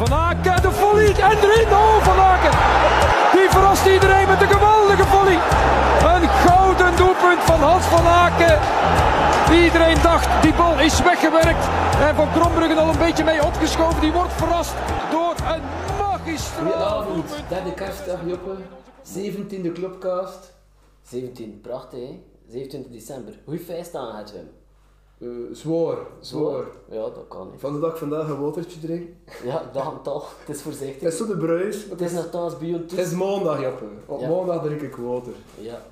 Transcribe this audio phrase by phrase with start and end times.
[0.00, 1.72] Van Aken, de volley en erin.
[1.72, 2.54] Oh, Van Aken.
[3.32, 5.38] Die verrast iedereen met een geweldige volley.
[6.14, 8.58] Een gouden doelpunt van Hans van Aken.
[9.64, 11.64] Iedereen dacht, die bal is weggewerkt.
[12.00, 14.00] En Van Krombruggen al een beetje mee opgeschoven.
[14.00, 14.74] Die wordt verrast
[15.10, 15.62] door een
[15.98, 18.56] magistraal Goedenavond, derde kerstdag Joppe,
[19.18, 20.52] 17e Clubcast.
[21.02, 22.22] 17, prachtig hè?
[22.48, 23.34] 27 december.
[23.44, 24.59] Hoe feest aan het Wim?
[25.20, 26.64] Eh, zwaar, zwaar.
[26.90, 27.60] Ja, dat kan niet.
[27.60, 29.14] Van de dag vandaag een watertje drinken.
[29.44, 30.34] Ja, ik dacht het toch.
[30.38, 31.08] Het is Het voorzichtig.
[31.08, 31.86] is zo de bruis.
[31.90, 33.84] Het is nogthans bij Het is maandag, Jappe.
[34.06, 34.28] Op Ja.
[34.28, 35.32] maandag drink ik water.
[35.60, 35.82] Ja.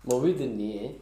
[0.00, 0.96] Maar wie er niet hè?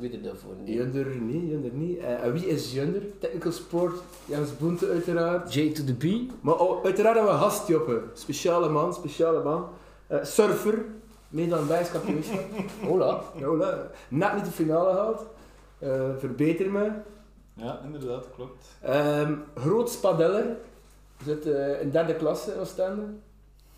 [0.00, 0.74] Wie er daarvoor niet?
[0.74, 1.98] Junder niet, Junder niet.
[1.98, 3.02] Eh, en wie is Junder?
[3.18, 5.54] Technical Sport, Jens Boente uiteraard.
[5.54, 6.30] J to the B.
[6.40, 8.02] Maar oh, uiteraard hebben we een gast, Joppe.
[8.12, 9.66] Speciale man, speciale man.
[10.06, 10.84] Eh, surfer,
[11.28, 12.40] mee dan bijskampioenschap.
[12.88, 13.20] Hola.
[13.36, 13.90] ja, voilà.
[14.08, 15.24] Net niet de finale gehaald.
[15.82, 16.90] Eh, verbeter me.
[17.54, 18.66] Ja, inderdaad, klopt.
[18.82, 20.56] Ehm groot spadeller.
[21.24, 23.02] Zit eh, in derde klasse Oostende.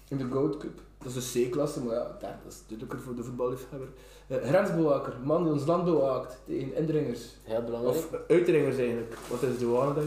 [0.09, 0.81] In de Gold Cup.
[0.99, 3.89] Dat is de C-klasse, maar ja, derde is duidelijker voor de voetballiefhebber.
[4.27, 7.23] Eh grensbewaker, man die ons land bewaakt tegen indringers.
[7.43, 7.97] Heel belangrijk.
[7.97, 9.15] Of uitringers eigenlijk.
[9.31, 10.05] Wat is de douane dat?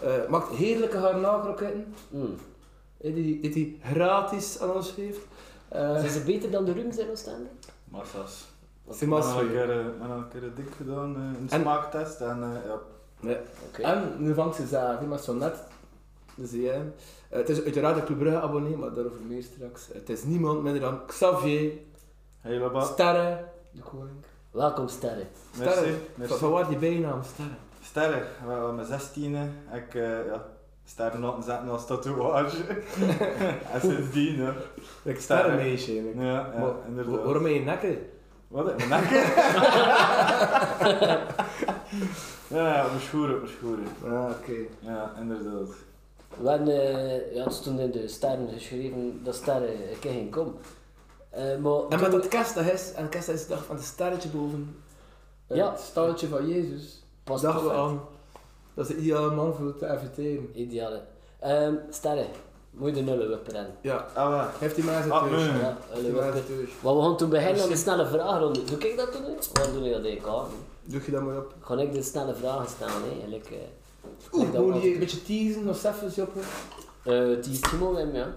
[0.00, 1.94] Eh, maakt heerlijke garnaalkroketten.
[2.08, 2.34] Mm.
[3.00, 5.20] Die die hij gratis aan ons geeft.
[5.68, 7.48] Eh, Zijn ze beter dan de Rums in Oostende?
[7.84, 8.51] Massas.
[8.86, 9.34] C'est Ik heb massas.
[9.34, 12.20] al een keer, eh, al een keer een dik gedaan eh, in de En- smaaktest
[12.20, 12.80] en eh, ja.
[13.68, 13.82] Oké.
[13.82, 15.62] En nu vangt ze zagen, maar zo net.
[16.34, 16.74] Dus ja,
[17.28, 19.88] het is uiteraard een Club Brugge abonnee, maar daarover meer straks.
[19.92, 21.72] Het is niemand minder dan Xavier,
[22.40, 24.16] Hey Laba, Sterre, de koning.
[24.50, 24.88] Welkom.
[24.88, 25.26] Sterre,
[25.58, 26.34] merci.
[26.34, 27.50] van waar die bijnaam Sterre?
[27.82, 29.34] Sterren, we waren met 16
[29.72, 30.46] ik eh, ja,
[30.84, 32.64] sterren zetten als tatoeage.
[33.72, 34.50] en sindsdien, hè.
[34.50, 35.20] Ik Sterre.
[35.20, 36.16] sterrenmeisje eigenlijk.
[36.20, 37.14] Ja, ja Maar inderdaad.
[37.14, 37.98] wa- waarom ben je nekken?
[38.52, 38.76] Wat?
[38.76, 39.10] Mijn nek?
[42.54, 43.86] ja, ja, mijn schoenen, mijn schoenen.
[44.04, 44.56] Ah, oké.
[44.78, 45.68] Ja, inderdaad.
[46.40, 50.30] We hadden, eh, ja, het stond in de sterren geschreven dat sterren een keer ging
[50.30, 50.54] komen.
[51.30, 54.28] Eh, maar En met dat kerstdag is, en kerstdag is de dag van het sterretje
[54.28, 54.82] boven.
[55.46, 55.70] Ja.
[55.70, 57.04] Het stalletje van Jezus.
[57.24, 58.00] Past dachten we aan.
[58.74, 60.50] Dat is de ideale man voor te inviteren.
[60.54, 61.02] Ideale.
[61.40, 62.26] Ehm sterren,
[62.72, 64.50] moet je de nullen wippen Ja, Ah, wat?
[64.58, 65.42] heeft hij mij Ah, thuis.
[65.42, 65.60] nee.
[65.60, 66.68] Ja, Heeft nullen.
[66.82, 68.64] Maar we gaan toen beginnen aan de snelle vragenronde.
[68.64, 69.22] Doe ik dat toen?
[69.52, 70.48] Wat doe je dat eigenlijk aan?
[70.84, 71.54] Doe je dat maar op.
[71.60, 72.92] Ga ik de snelle vragen stellen?
[72.92, 73.36] Hè?
[73.36, 76.40] Eh, Oeh, dat moet je een beetje teasen of zelfs Joppe?
[77.04, 78.34] Eh, is Timo Wim, ja.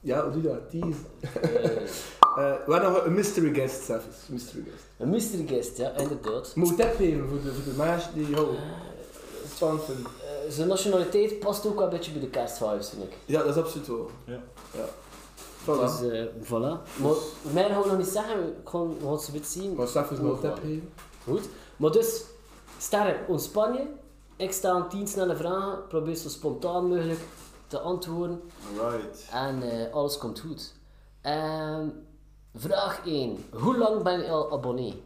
[0.00, 0.70] Ja, hoe doe je dat?
[0.70, 1.06] Teasen.
[1.42, 1.70] Eh,
[2.36, 4.04] Eh, we hebben nog een mystery guest zelfs.
[4.28, 4.84] Mystery guest.
[4.98, 6.52] een mystery guest, ja, inderdaad.
[6.54, 8.48] Moet ik tip geven voor de, voor de meisje die oh,
[9.54, 10.08] spannend vindt?
[10.46, 13.16] Eh, zijn nationaliteit past ook wel een beetje bij de kerstvibes, vind ik.
[13.24, 14.10] Ja, dat is absoluut wel.
[14.24, 14.40] Ja.
[14.72, 14.84] ja.
[15.62, 16.00] Voilà.
[16.00, 17.00] Dus, voilà.
[17.02, 17.14] Maar
[17.52, 19.74] mij gaan we nog niet zeggen, we gaan, het zo beetje zien.
[19.74, 20.60] maar nog Hoe tip gaan.
[20.60, 20.92] geven.
[21.24, 21.48] Goed.
[21.76, 22.24] Maar dus,
[22.78, 23.86] sterren, ons Spanje.
[24.36, 25.86] Ik sta aan 10 snelle vragen.
[25.88, 27.20] Probeer zo spontaan mogelijk
[27.66, 28.42] te antwoorden.
[28.90, 29.28] Right.
[29.32, 30.74] En eh, alles komt goed.
[31.20, 31.88] Ehm,
[32.54, 33.44] vraag 1.
[33.50, 35.02] Hoe lang ben je al abonnee?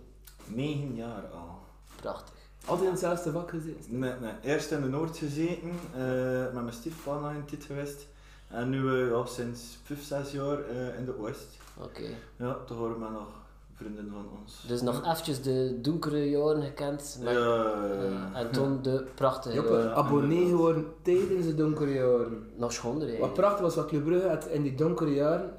[0.47, 1.59] 9 jaar al.
[1.97, 2.35] Prachtig.
[2.67, 3.99] Altijd in hetzelfde vak gezeten.
[3.99, 4.33] Nee, nee.
[4.43, 8.07] Eerst in de Noord gezeten, eh, met mijn stiefpa nog een tijd geweest.
[8.49, 11.47] En nu ja, sinds 5, 6 jaar eh, in de Oost.
[11.79, 12.03] Oké.
[12.37, 13.27] Ja, toch horen we nog
[13.75, 14.65] vrienden van ons.
[14.69, 17.17] Dus nog eventjes de donkere jaren gekend.
[17.19, 18.31] Ja, met- ja, eh, ja.
[18.35, 19.95] en toen de prachtige Joppe, jaren.
[19.95, 20.51] abonnee inderdaad.
[20.57, 22.47] geworden tijdens de donkere jaren.
[22.57, 23.19] Nog schonder, hè.
[23.19, 25.53] Wat prachtig was wat Club Brugge had in die donkere jaren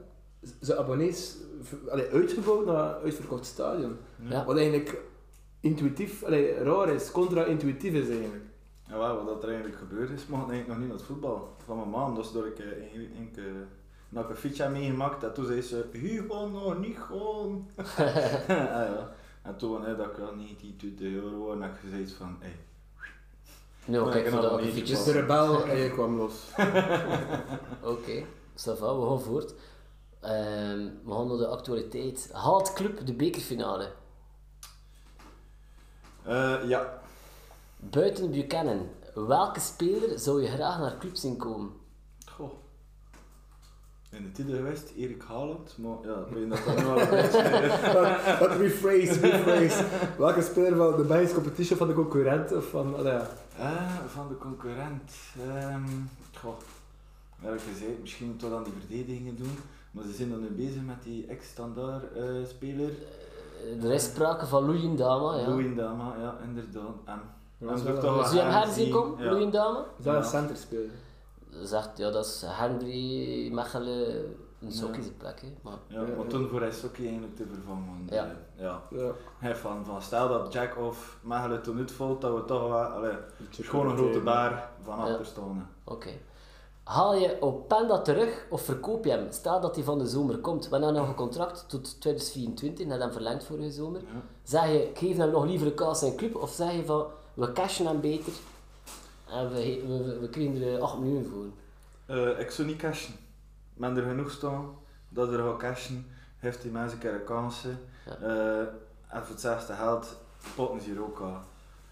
[0.59, 1.35] zijn abonnees
[1.89, 3.97] allee, uitgebouwd naar een uitverkocht stadion.
[4.29, 4.45] Ja.
[4.45, 5.01] Wat eigenlijk
[5.61, 8.45] intuïtief, allee, raar is, contra-intuïtief is eigenlijk.
[8.87, 11.55] Ja, wat dat er eigenlijk gebeurd is, mag eigenlijk nog niet naar het voetbal.
[11.65, 13.67] Van mijn man, dus door ik eh, een, een,
[14.09, 17.69] dat ik een fiets heb meegemaakt en toen zei ze, gewoon nog niet gewoon.
[17.75, 17.87] ah,
[18.47, 19.11] ja.
[19.41, 22.55] En toen hè, dat ik al 19, 20 jaar was, heb ik gezegd van, hey.
[23.85, 25.03] Nu, Maar kijk, ik voor de fietsjes.
[25.03, 26.33] de rebel en je kwam los.
[27.93, 28.23] Oké,
[28.55, 29.53] ça va, we gaan voort.
[30.19, 32.29] Ehm, we gaan naar de actualiteit.
[32.31, 33.91] Haalt Club de bekerfinale?
[36.23, 36.99] Eh, ja.
[37.77, 41.71] Buiten Buchanan, welke speler zou je graag naar Club zien komen?
[42.31, 42.51] Goh.
[44.09, 48.37] In de tijden geweest, Erik Haaland, maar ja, ik weet dat nog wel een beetje...
[48.39, 49.85] Wat rephrase, rephrase.
[50.17, 53.27] Welke speler van de Belgische competition van de concurrent of van, ja.
[53.57, 55.11] Ah, van de concurrent.
[55.39, 55.83] Ehm
[56.41, 56.57] goh.
[57.43, 59.57] Eerlijk gezegd, misschien tot aan die verdedigingen doen.
[59.91, 62.91] Maar ze zijn dan nu bezig met die ex-standaard eh, speler.
[63.83, 65.47] Er is sprake van Louis Dama, ja.
[65.47, 66.95] Louis Dama, ja, inderdaad.
[67.05, 67.19] En,
[67.75, 69.31] is wel Zie je hem herzien zien, komen, ja.
[69.31, 69.85] Louis Dama?
[69.97, 70.27] Is dat een Ja.
[70.27, 70.89] center speler?
[71.63, 75.47] Zegt, ja, dat is Henry Mechelen een sokkie zijn plek, hè.
[75.61, 76.29] Maar, Ja, Ja, maar ja.
[76.29, 77.85] toen voor Isokki eigenlijk te vervangen.
[77.87, 78.27] want, Ja.
[78.55, 78.81] ja.
[78.89, 79.11] Ja.
[79.37, 83.13] Hij van, van stel dat Jack of Mechelen toen uitvalt, dat we toch wel, allee,
[83.51, 85.03] gewoon een grote baar van Ja.
[85.03, 85.69] achter staan.
[85.83, 86.09] Oké.
[86.91, 89.27] Haal je Openda terug of verkoop je hem?
[89.29, 90.69] Stel dat hij van de zomer komt.
[90.69, 94.01] We hebben nog een contract tot 2024, net hem verlengd vorige zomer.
[94.01, 94.21] Ja.
[94.43, 96.85] Zeg je, ik geef hem nog liever een kans in een club, of zeg je
[96.85, 98.33] van, we cashen hem beter
[99.29, 101.45] en we, we, we, we krijgen er eh, 8 miljoen voor.
[102.15, 103.13] Eh, ik zou niet cashen.
[103.73, 104.75] Men er genoeg staan
[105.09, 106.05] dat er gaat cashen,
[106.37, 107.79] heeft die mensen een keer een kansen.
[108.05, 108.15] Ja.
[108.15, 108.59] Eh,
[109.07, 110.15] en voor hetzelfde geld
[110.55, 111.43] potten ze hier ook aan.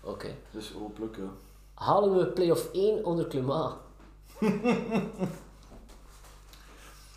[0.02, 0.36] Oké.
[0.52, 1.30] Dus hopelijk ja.
[1.74, 3.88] Halen we play-off 1 onder klimaat?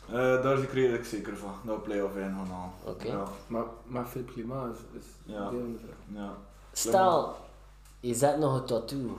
[0.09, 2.71] Eh, daar is ik redelijk zeker van, dat we play-off in gaan halen.
[2.85, 3.07] Oké.
[3.07, 5.41] Ja, Maar, maar Philip Climat is, is Ja.
[5.41, 6.25] een deel van de vraag.
[6.25, 6.33] ja.
[6.73, 7.37] Stel,
[8.01, 9.19] je zet nog een tattoo.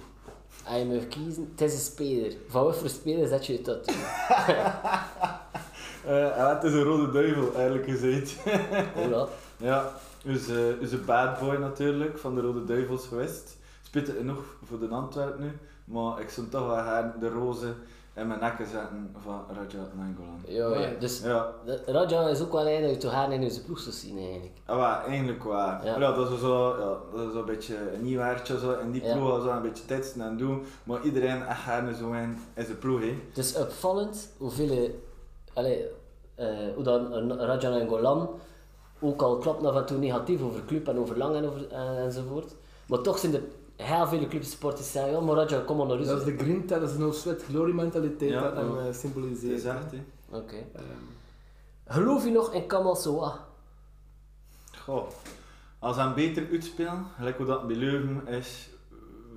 [0.65, 2.33] En je mag kiezen, het is een speler.
[2.47, 3.95] Van wat voor speler zet je je tattoo?
[6.05, 8.35] Eh, en het is een rode duivel, eigenlijk gezegd.
[8.95, 9.29] Hoe dat?
[9.57, 9.91] ja,
[10.23, 13.57] dus, eh, is een bad boy natuurlijk, van de Rode Duivels geweest.
[13.81, 17.73] Speelt het nog voor de Antwerp nu, maar ik zou toch wel gaan de roze
[18.15, 20.39] in mijn nekken zetten van Raja Nangolan.
[20.47, 20.99] Ja, ja.
[20.99, 24.17] Dus Ja, de- Raja is ook wel je toch haar in onze ploeg zou zien
[24.17, 24.51] eigenlijk.
[24.65, 25.53] ah, wel, eigenlijk wel.
[25.55, 25.99] Ja.
[25.99, 26.11] Ja.
[26.11, 29.15] dat is zo, ja, dat is zo een beetje een nieuwjaartje zo, in die Ja.
[29.15, 32.77] ploeg zo een beetje testen en doen, maar iedereen echt gaan zo in, in zijn
[32.77, 32.99] ploeg.
[32.99, 33.13] Hè.
[33.27, 34.99] Het is opvallend hoeveel,
[35.53, 35.85] allee,
[36.35, 38.29] eh, hoe dan een Rajan en Golan
[38.99, 41.97] ook al klapt af en toe negatief over club en over lang en over, en,
[41.97, 42.55] enzovoort.
[42.87, 43.41] Maar toch zijn er
[43.75, 46.81] heel veel clubsporters zeggen, ja maar Raja, kom maar naar Dat is de green dat
[46.89, 49.57] is no sweat glory mentaliteit Ja, dat hem eh, Het symboliseert.
[49.57, 50.03] is echt, hè.
[50.37, 50.55] Oké.
[50.55, 50.83] Ehm,
[51.87, 53.39] Geloof je nog in Kamal Soa?
[54.83, 55.07] Goh,
[55.79, 58.69] als hij beter uitspelen, gelijk hoe dat bij Leuven is,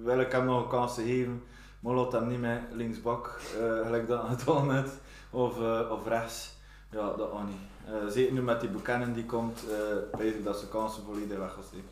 [0.02, 1.42] wil ik hem nog een kans geven,
[1.80, 4.90] maar laat hem niet meer linksbak, eh gelijk dat het al net,
[5.30, 6.54] of, eh, of rechts.
[6.90, 7.56] Ja, dat ook niet.
[7.86, 11.38] Eh, zeker nu met die Buchanan die komt, eh weet ik dat ze kansen volledig
[11.38, 11.88] weg gaan steken.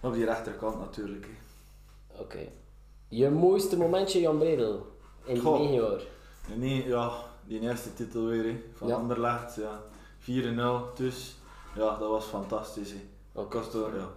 [0.00, 1.24] Op die rechterkant natuurlijk.
[1.24, 1.30] hè.
[2.18, 2.48] Oké.
[3.08, 4.86] Je mooiste momentje, Jan Bredel,
[5.24, 5.58] in Goh.
[5.58, 6.00] negen jaar?
[6.52, 7.10] En nee, ja,
[7.44, 8.94] die eerste titel weer van Ja.
[8.94, 9.80] Anderlecht, ja.
[10.20, 11.36] 4-0, dus
[11.74, 12.90] ja, dat was fantastisch.
[12.90, 13.00] Hè.
[13.32, 13.58] Oké.
[13.58, 14.08] Kost er, ja,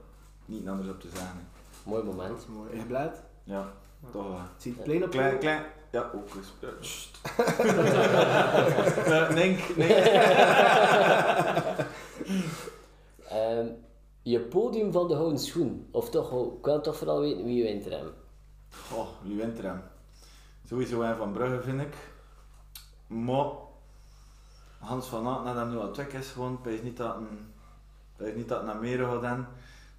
[0.46, 1.50] niet anders op te zeggen.
[1.84, 2.48] Mooi moment.
[2.48, 2.72] mooi.
[2.72, 3.12] En je blij?
[3.44, 3.74] Ja,
[4.12, 4.40] toch wel.
[4.58, 6.54] Zie je het plein op Klein, klein, ja, ook eens.
[6.60, 7.20] Ja, sst.
[14.28, 17.64] Je podium van de Houden Schoen, of toch, oh, ik wil toch vooral weten wie
[17.64, 18.12] wint er hem.
[18.90, 19.82] Goh, wie wint er hem?
[20.66, 21.96] Sowieso een van Brugge vind ik.
[23.08, 23.46] Maar
[24.80, 27.54] Hans van Aert, nadat hij nu al weg is gewoon, is niet dat een,
[28.28, 29.46] is niet dat naar meer gaat dan.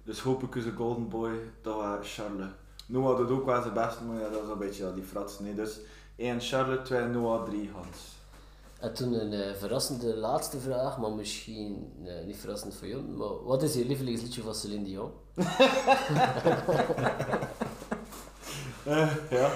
[0.03, 1.31] Dus hoop ik een golden boy,
[1.61, 2.45] dat was Charles.
[2.85, 5.39] Noah doet ook wel zijn best, maar ja, dat is een beetje die frats.
[5.39, 5.55] Nee.
[5.55, 5.79] Dus
[6.15, 8.18] 1 Charles, 2 Noah, 3 Hans.
[8.79, 13.01] En toen een eh, verrassende laatste vraag, maar misschien eh, niet verrassend voor jou.
[13.03, 15.11] Maar wat is je lievelingsliedje van Celine Dion?
[18.85, 19.49] Eh, ja.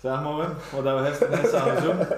[0.00, 2.08] Zeg maar Wim, wat hebben we gisteren net samen gezongen.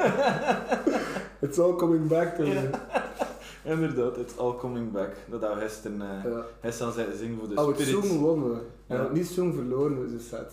[1.48, 2.70] It's all coming back to you.
[3.74, 5.10] Inderdaad, it's all coming back.
[5.30, 6.44] Dat hebben we gisteren, eh Ja.
[6.60, 8.08] gisteren zitten zingen voor de Als we het spirits.
[8.08, 8.96] zoen wonnen Ja.
[9.02, 10.52] het niet zoen verloren is het vet.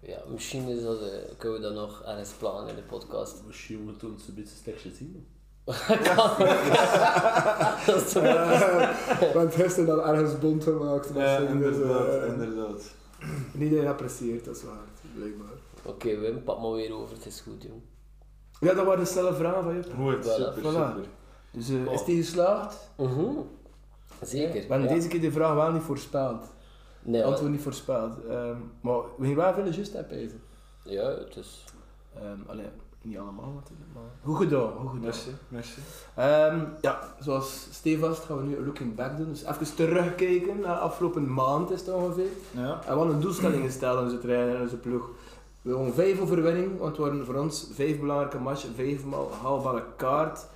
[0.00, 3.42] Ja, misschien is dat, eh, kunnen we dat nog ergens plannen in de podcast.
[3.46, 5.26] Misschien moeten we ons een beetje stekje zien.
[7.86, 11.06] dat is toch wel- Eh, Want gisteren dan ergens bond gemaakt.
[11.14, 12.82] dat Ja, inderdaad, eh, inderdaad.
[13.52, 14.84] Niet iedereen apprecieert, dat is waar.
[15.14, 15.46] Blijkbaar.
[15.84, 17.80] Oké Wim, pak maar weer over, het is goed jong.
[18.60, 19.82] Ja, dat waren de snelle vragen van je.
[19.82, 20.62] Goed, super, Voilà.
[20.62, 21.04] super.
[21.50, 21.92] Dus eh, Oh.
[21.92, 22.90] is die geslaagd?
[22.96, 23.24] Mhm.
[24.22, 24.80] Zeker.
[24.80, 24.86] Ja.
[24.86, 26.44] deze keer de vraag wel niet voorspeld.
[27.08, 28.24] Nee, antwoord niet voorspeld.
[28.28, 30.18] Ehm, maar we gingen wel veel juist hebben.
[30.18, 30.40] pezen.
[30.82, 31.64] ja, het is...
[32.14, 32.66] Ehm allee,
[33.02, 34.02] niet allemaal natuurlijk, maar...
[34.24, 35.00] Goed gedaan, goed gedaan.
[35.00, 35.80] Merci, merci.
[36.14, 39.28] Ehm, ja, zoals stevast gaan we nu een looking back doen.
[39.28, 42.30] Dus even terugkijken naar afgelopen maand is het ongeveer.
[42.50, 42.80] Ja.
[42.86, 45.10] En wat een doelstelling gesteld in onze trainer en onze ploeg.
[45.62, 50.46] We hadden vijf overwinning, want het waren voor ons vijf belangrijke matchen, vijfmaal haalbare kaart.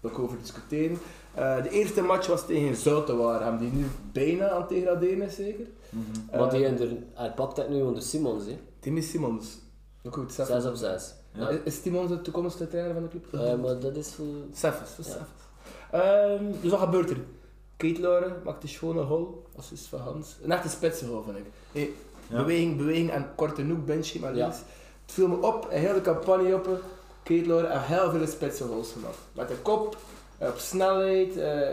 [0.00, 0.98] Daar kunnen we over discussiëren.
[1.34, 5.66] Eh, de eerste match was tegen Zoutenwaarhem, die nu bijna aan het degraderen is zeker.
[5.92, 6.38] Mhm.
[6.40, 8.58] Maar die onder, hij pakt dat nu onder Simons, hè.
[8.80, 9.58] Timmy Simons.
[10.02, 11.14] Ook goed, 6 op 6.
[11.34, 11.48] Ja.
[11.48, 13.42] Is- Is Simons de toekomstige trainer van de club?
[13.42, 14.26] Eh, maar dat is voor...
[14.54, 15.10] Seffes, voor Ja.
[15.10, 15.40] Seffes.
[15.90, 17.16] Ehm, dus wat gebeurt er?
[17.76, 20.36] Kate Lauren maakt een schone hol, assist van Hans.
[20.42, 21.44] Een echte spitsengoal vind ik.
[21.72, 21.90] Hey,
[22.28, 22.36] Ja.
[22.36, 24.42] Beweging, beweging en korte noek, benchje maar Ja.
[24.42, 24.58] links.
[25.02, 26.68] Het viel me op, een hele campagne op.
[27.22, 29.16] Kate Lauren heeft heel veel spitsengoals gemaakt.
[29.32, 29.96] Met de kop,
[30.38, 31.70] eh, op snelheid, eh,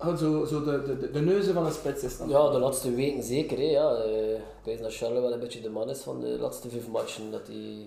[0.00, 2.28] zo, zo de, de, de, de neuzen van een spits is dan.
[2.28, 3.56] Ja, de laatste weken zeker.
[3.58, 3.94] Hè, ja.
[3.94, 6.88] Eh, ik weet dat Charles wel een beetje de man is van de laatste vijf
[6.88, 7.30] matchen.
[7.30, 7.86] Dat hij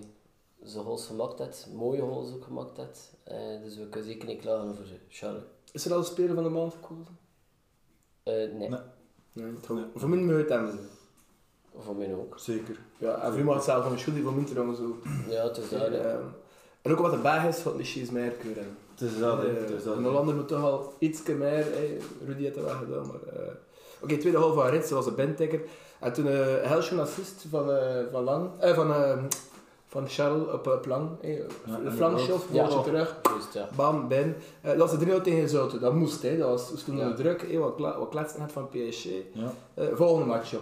[0.64, 1.68] zijn goals gemaakt heeft.
[1.76, 3.14] Mooie goals ook gemaakt heeft.
[3.24, 5.44] Eh, dus we kunnen zeker niet klagen over Charles.
[5.72, 7.18] Is er al een speler van de maand gekozen?
[8.24, 8.80] Eh, nee, Nee.
[9.34, 9.52] Nee,
[9.96, 10.80] voor mij moet het hem zijn.
[11.78, 12.40] voor mij ook.
[12.40, 12.80] Zeker.
[12.98, 15.04] Ja, en voor mij mag het zelf van de schuld die voor mij trouwens ook.
[15.30, 16.04] Ja, het is duidelijk.
[16.04, 16.24] Ehm,
[16.82, 18.78] En ook wat de baas is, wat Michiel is meer keuren.
[19.00, 19.44] Het is dat.
[19.44, 19.96] Eh, het is dat.
[19.96, 23.34] Een moet toch al iets meer, hey, Rudy heeft dat wel gedaan, maar...
[23.44, 23.52] eh,
[24.02, 25.62] Oké, tweede half van Rits, was een bandtekker.
[26.00, 29.18] En toen uh, Helsje assist van, eh, van Lang, eh, van, eh,
[29.88, 32.82] van Charles op, op Lang, hey, Ja, een en flankshot, Ja.
[32.82, 33.70] terug, Juist, ja.
[33.76, 34.36] bam, ben.
[34.62, 36.38] Eh, dat was de 3 tegen Zouten, dat moest, hè.
[36.38, 39.06] dat was, was toen onder druk, hey, wat, kla wat kletsen had van PSG.
[39.34, 39.52] Ja.
[39.74, 40.62] Eh, volgende match op,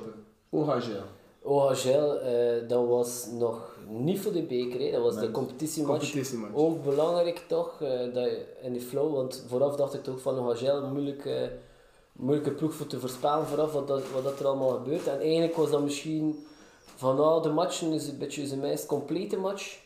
[0.50, 1.02] Ogagel.
[1.42, 4.92] OHL, eh dat was nog niet voor de beker, hè.
[4.92, 6.00] dat was de competitiematch.
[6.00, 6.56] Competitiematch.
[6.56, 10.40] Ook belangrijk toch, eh, dat je in die flow, want vooraf dacht ik toch van
[10.40, 11.52] OHL, moeilijke,
[12.12, 15.08] moeilijke ploeg voor te voorspellen vooraf wat, dat, wat dat er allemaal gebeurt.
[15.08, 16.46] En eigenlijk was dat misschien
[16.96, 19.80] van de matchen is een beetje zijn meest complete match.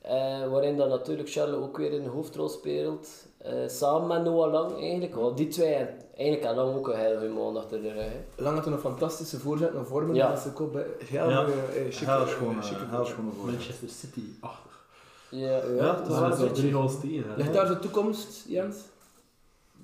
[0.00, 3.08] Eh, waarin dan natuurlijk Charles ook weer een hoofdrol speelt.
[3.38, 5.14] Eh, samen met Noah Lang eigenlijk.
[5.14, 5.74] Want die twee,
[6.16, 8.04] eigenlijk had Lang ook een heel goede maand achter de rug.
[8.04, 8.42] hè.
[8.42, 10.28] Lang had toen een fantastische voorzet naar vormen, Ja.
[10.30, 10.74] met zijn kop.
[10.74, 10.82] hè.
[11.04, 11.42] Heel Ja.
[11.42, 13.18] mooie, eh, eh.
[13.44, 14.86] Manchester City-achtig.
[15.30, 15.38] Ja.
[15.48, 17.36] Ja, Ja, dat dat is is wel wel drie goals tegen.
[17.36, 18.76] Ligt daar zijn toekomst, Jens?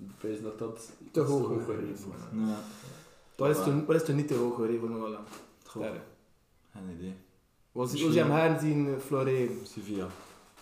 [0.00, 2.00] Ik vrees dat dat Te hoog is.
[2.32, 2.54] Ja.
[3.36, 5.24] Wat is toen, wat is toen niet te hoog voor Noah Lang?
[6.72, 7.14] Geen idee.
[7.72, 9.56] Was was je hem haar zien floreren?
[9.66, 10.06] Sevilla.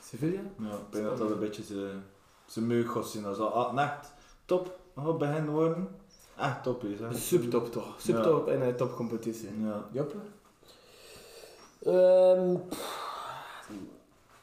[0.04, 0.40] Sevilla?
[0.58, 1.62] Ja, ik denk dat dat een beetje
[2.46, 3.22] zijn- zijn meug gaat zien.
[3.22, 4.12] Dat zal ah, echt
[4.44, 4.78] top
[5.18, 5.88] hen worden.
[6.38, 6.98] Echt top is.
[7.00, 7.14] Hè.
[7.14, 8.00] Subtop toch?
[8.00, 9.60] Subtop in een topcompetitie.
[9.62, 9.88] Ja.
[9.92, 10.16] Joppe?
[11.84, 13.70] Ehm, pff,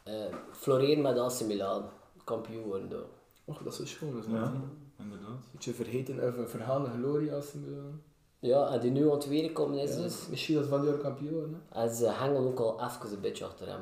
[0.04, 0.14] eh,
[0.52, 1.84] floreren met AC Milan,
[2.24, 2.90] kampioen worden.
[2.90, 3.00] daar.
[3.46, 4.14] Och, dat is schoon.
[4.16, 4.40] Dat is Ja.
[4.40, 5.04] net, hè.
[5.04, 5.38] Inderdaad.
[5.52, 8.02] Beetje vergeten of een verhaalde glorie als ze Milan.
[8.40, 10.02] Ja, en die nu aan het weer komen is Ja.
[10.02, 10.28] dus.
[10.30, 11.62] Misschien als van die kampioen.
[11.70, 11.82] Hè?
[11.82, 13.82] En ze hangen ook al even een beetje achter hem.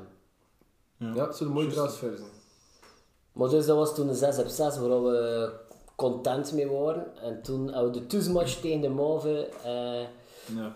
[1.16, 2.30] Ja, het zou een mooie transfer zijn.
[3.38, 5.52] Maar dus dat was toen een 6 op 6 waar we
[5.96, 7.18] content mee waren.
[7.22, 9.46] En toen hadden we de tussenmatch tegen de Mauve.
[9.64, 10.02] eh,
[10.56, 10.76] Ja.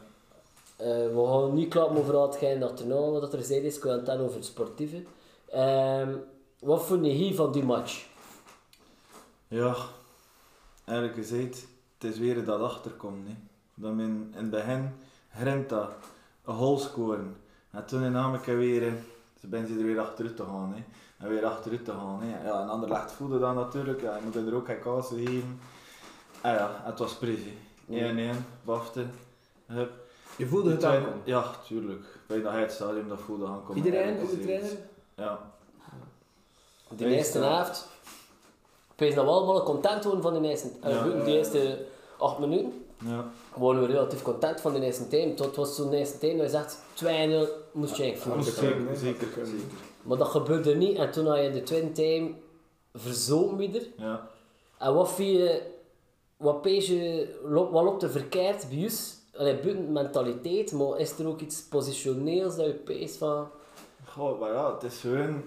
[0.77, 3.75] eh, we gaan niet klappen over hetgeen dat er nou wat er gezegd is.
[3.77, 5.03] Ik wil het dan over het sportieve.
[5.51, 6.13] Ehm,
[6.59, 8.05] wat vond je hier van die match?
[9.47, 9.75] Ja,
[10.85, 11.65] eigenlijk gezegd,
[11.97, 13.27] het is weer dat achterkomt.
[13.27, 13.33] Hè.
[13.75, 14.93] Dat men in het begin
[15.35, 15.89] grimt dat,
[16.45, 17.35] een goal scoren.
[17.71, 18.93] En toen in Amerika weer,
[19.39, 20.73] ze ben ze er weer achteruit te gaan.
[20.75, 20.83] Hè.
[21.21, 22.19] En weer achteruit te gaan.
[22.21, 22.47] Hè.
[22.47, 25.59] Ja, een ander legt voelde dan natuurlijk, ja, je moet er ook geen kaas geven.
[26.41, 27.49] En ja, het was privé.
[27.89, 27.93] 1-1,
[28.63, 29.05] wafte.
[29.65, 29.91] Hup.
[30.37, 31.21] Je voelde het aankomen.
[31.23, 32.05] Ja, tuurlijk.
[32.27, 33.75] Bij dat hij het stadion dat voelde aankomen.
[33.85, 34.69] Iedereen, de trainer?
[35.15, 35.39] Ja.
[36.89, 37.87] De eerste helft.
[38.93, 41.25] Ik weet dat we allemaal content waren van de eerste, eh, Ja, de ja, ja.
[41.25, 41.85] eerste
[42.17, 42.85] 8 minuten.
[43.05, 43.25] Ja.
[43.55, 45.35] waren we relatief content van de eerste team.
[45.35, 48.95] Tot was zo'n eerste team dat je zegt 2-0 moest je eigenlijk hè.
[48.95, 49.89] Zeker, zeker.
[50.03, 52.35] Maar dat gebeurde niet en toen had je de tweede team
[52.93, 53.87] verzopen weer.
[53.97, 54.29] Ja.
[54.77, 55.61] En wat vind je,
[56.37, 59.19] wat pees je, loopt- wat loopt er verkeerd bij ons?
[59.37, 63.47] Allee, buiten mentaliteit, maar is er ook iets positioneels dat je pees van...
[64.05, 65.43] Goh, maar ja, het is gewoon...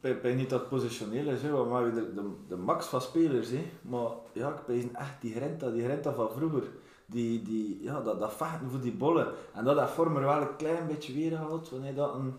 [0.00, 3.48] Ik ben niet dat positioneel is, hè, maar de, de, de max van spelers.
[3.50, 3.70] Hè.
[3.82, 6.62] Maar ja, ik ben echt die renta, die renta van vroeger.
[7.06, 9.32] Die, die, ja, dat, dat vechten voor die bollen.
[9.54, 12.36] En dat heeft Vormer wel een klein beetje weergehaald, wanneer dat een,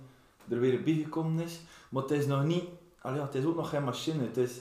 [0.52, 1.60] er weer bijgekomen is.
[1.90, 2.64] Maar het is nog niet...
[3.02, 4.24] Het is ook nog geen machine.
[4.24, 4.60] Het is...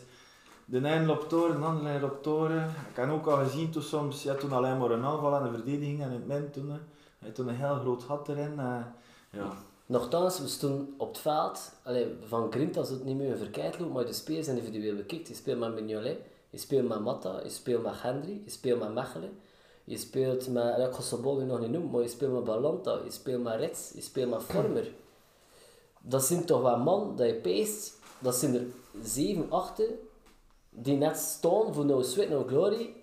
[0.64, 2.68] De ene loopt de andere lijn.
[2.90, 5.54] Ik heb ook al gezien toen soms, ja, toen alleen maar een aanval en een
[5.54, 6.70] verdediging en in het midden toen.
[6.70, 6.78] hè.
[7.24, 8.58] Had toen een heel groot gat erin.
[8.58, 8.80] eh,
[9.30, 9.52] ja.
[9.86, 13.92] Nochtans, we stonden op het veld, allee, van Grint als het niet meer verkeerd loopt,
[13.92, 15.28] maar de spelers individueel bekijkt.
[15.28, 16.18] Je speelt met Mignolet,
[16.50, 19.30] je speelt met Matta, je speelt met Hendry, je speelt met Mechelen,
[19.84, 23.42] je speelt met, ik ga nog niet noemen, maar je speelt met Balanta, je speelt
[23.42, 24.92] met Rits, je speelt met Vormer.
[26.00, 28.64] Dat zijn toch wel man dat je peest, dat zijn er
[29.02, 29.86] zeven, achten,
[30.70, 32.94] die net staan voor no sweat, no glory,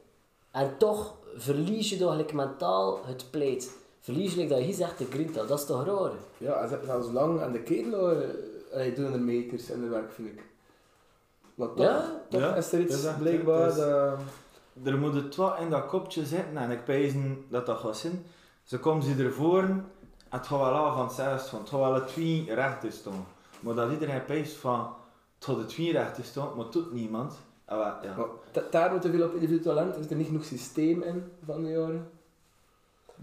[0.51, 3.71] en toch verlies je toch gelijk mentaal het pleit.
[3.99, 6.11] Verlies je, like dat je hier zegt, de Grinta, dat is toch raar?
[6.37, 10.11] Ja, en ze- zelfs lang aan de ketel uh, doen er meters en de werk,
[10.11, 10.43] vind ik.
[11.55, 12.21] Maar toch, Ja?
[12.29, 14.19] toch Ja, is er iets blijkbaar is- dat...
[14.83, 18.25] Er moet het wat in dat kopje zitten en ik pijzen dat dat gaat zijn.
[18.63, 19.69] Ze komen ze ervoor,
[20.37, 23.25] het gaat wel af van zelfs, van het gaat wel twee recht is staan.
[23.59, 24.79] Maar dat iedereen pijst van
[25.35, 27.33] het gaat het twee recht is staan, maar doet niemand.
[27.65, 28.15] En wat, ja.
[28.15, 31.63] Maar daar moet er veel op individueel talent, is er niet genoeg systeem in van
[31.63, 32.09] de jaren.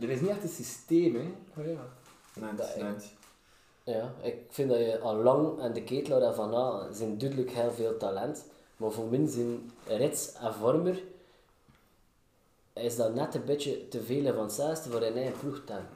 [0.01, 1.35] Er is niet echt een systeem, hè.
[1.61, 1.81] Oh, ja.
[2.35, 2.95] Nee, Dat- nee.
[3.85, 7.51] Ja, ik vind dat je al lang en de ketelaar en Van A zijn duidelijk
[7.51, 8.45] heel veel talent.
[8.77, 11.03] Maar voor mij zijn Rits en Vormer
[12.73, 15.91] is dat net een beetje te veel van zesde voor een eigen ploeg te hebben.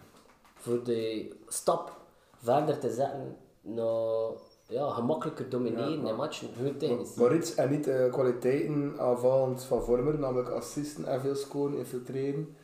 [0.66, 1.92] Voor de stap
[2.36, 4.30] verder te zetten naar
[4.68, 7.14] ja, gemakkelijker domineren Ja, in matchen, hun technisch.
[7.14, 12.56] Maar iets en niet de kwaliteiten aanvallend van Vormer, namelijk assisten en veel scoren, infiltreren.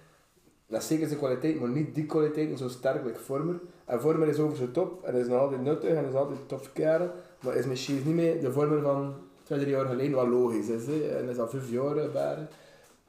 [0.66, 3.60] dat is zeker zijn kwaliteit, maar niet die kwaliteit zo sterk als Vormer.
[3.84, 6.72] En Vormer is over zijn top en is nog altijd nuttig en is altijd tof
[6.72, 7.10] kerel.
[7.40, 10.86] Maar is misschien niet meer de Vormer van twee, drie jaar geleden, wat logisch is.
[10.86, 11.08] Hè.
[11.08, 12.48] En is al vijf jaar eh, bij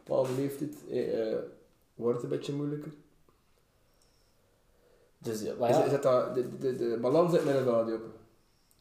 [0.04, 0.76] bepaalde leeftijd.
[0.90, 1.38] Eh, eh,
[1.96, 2.92] wordt het een beetje moeilijker.
[5.24, 8.02] Dus ja, maar Is, ja, is dat, dat de, de, de balans zit middenveld op.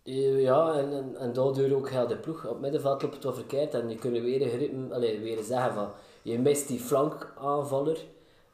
[0.03, 2.45] Eh, Ja, en, en, en daardoor ook heel de ploeg.
[2.45, 5.75] Op het middenveld loopt het wel verkeerd en je kunt weer, gerippen, allee, weer zeggen
[5.75, 5.91] van
[6.23, 7.99] je mist die flankaanvaller.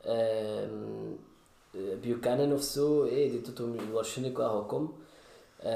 [0.00, 1.16] Ehm
[1.70, 4.90] eh, Buchanan of zo, hey, die doet hem waarschijnlijk wel gaan komen.
[5.56, 5.72] Eh,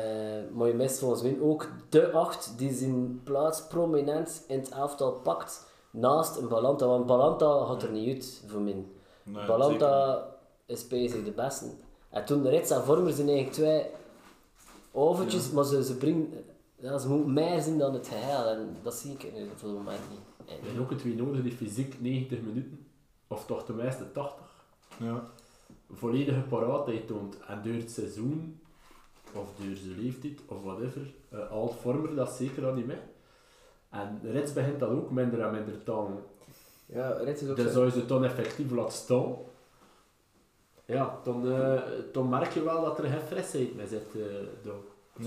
[0.53, 5.13] maar je mist volgens mij ook de acht die zijn plaats prominent in het elftal
[5.13, 6.87] pakt naast een Balanta.
[6.87, 8.85] Want Balanta gaat er niet uit voor mij.
[9.23, 10.27] Nee, Balanta
[10.67, 11.67] is bezig de beste.
[12.13, 13.87] En toen de Rits en Vormer zijn eigenlijk twee
[14.93, 16.45] overtjes, maar ze, ze brengen...
[16.79, 19.79] Ja, ze moeten meer zijn dan het geheel en dat zie ik nu voor het
[19.79, 20.49] moment niet.
[20.49, 22.87] En- En ook het wie nodig die fysiek 90 minuten,
[23.29, 24.47] of toch tenminste 80,
[24.97, 25.23] Ja.
[25.93, 27.37] volledige paraatheid toont.
[27.47, 28.61] En door het seizoen,
[29.35, 33.01] of door zijn leeftijd, of whatever, uh, al vormer dat zeker al niet mee.
[33.91, 36.05] En de Reds begint dat ook minder en minder te.
[36.87, 37.73] Ja, Rits is ook Dus zo.
[37.73, 39.35] zou je ze dan effectief laten staan,
[40.93, 41.81] ja, dan, eh,
[42.13, 44.07] dan merk je wel dat er geen frisheid mee zit.
[44.15, 44.23] eh
[44.65, 44.75] daar.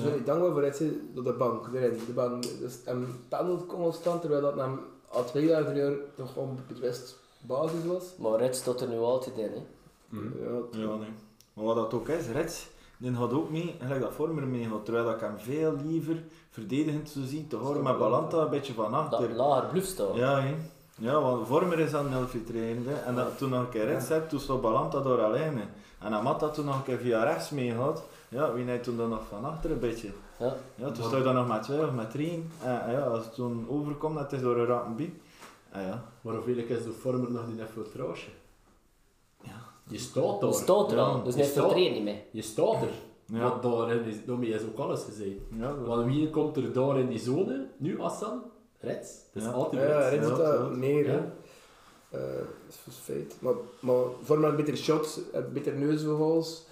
[0.03, 0.81] Zo, ik dankbaar voor Rits
[1.13, 1.99] door de bank, erin.
[2.05, 4.77] De bank dus, en pendelt constant, terwijl dat na
[5.09, 8.03] al twee jaar, drie jaar toch gewoon best basis was.
[8.17, 9.51] Maar Rits staat er nu altijd in.
[9.51, 9.61] Hè.
[10.09, 10.43] Mhm.
[10.43, 11.09] Ja, Ja, nee.
[11.53, 12.67] Maar wat dat ook is, Reds,
[12.97, 17.09] die gaat ook mee, gelijk dat Vormer mee gaat, terwijl ik hem veel liever verdedigend
[17.09, 19.29] zou zien te horen met Balanta een beetje van Dat achter.
[19.35, 20.15] lager bluff staat.
[20.15, 20.55] Ja, hè.
[20.97, 22.83] Ja, want Vormer is aan het infiltreren.
[22.87, 22.93] hè.
[22.93, 25.57] En dat, toen nog een keer Reds hebt, toen stond Balanta door alleen.
[25.57, 25.63] hè.
[25.99, 28.03] En dan had dat toen nog een keer via rechts meegaat.
[28.29, 30.09] Ja, wie hij toen dan nog van achter een beetje.
[30.39, 30.55] Ja.
[30.75, 32.43] Ja, toen stond je dan nog met twee of met drie.
[32.63, 35.13] En ja, als het toen overkomt, dat is door een ratten bij.
[35.71, 38.33] En ja, Maar hoeveel is de vormer nog niet infiltratie?
[39.41, 39.51] Ja.
[39.87, 40.39] Je staat daar.
[40.39, 42.23] Dat staat er Ja, dus je staat- niet mee.
[42.31, 42.89] Je staat er.
[43.25, 43.39] Ja.
[43.49, 45.37] Want daarin is, daarmee is ook alles gezegd.
[45.59, 47.65] ja, Want wie komt er daar in die zone?
[47.77, 48.41] Nu Assan?
[48.79, 49.09] Reds.
[49.33, 49.49] Het is Ja.
[49.51, 50.23] altijd ja Reds.
[50.23, 50.67] Ja, doet dat ja.
[50.67, 51.07] meer.
[51.07, 51.13] hè.
[51.13, 51.31] Ja.
[52.09, 52.19] Eh,
[52.67, 53.35] dat is feit.
[53.39, 56.65] Maar, maar voor mij beter shots, eh, beter neusvogels,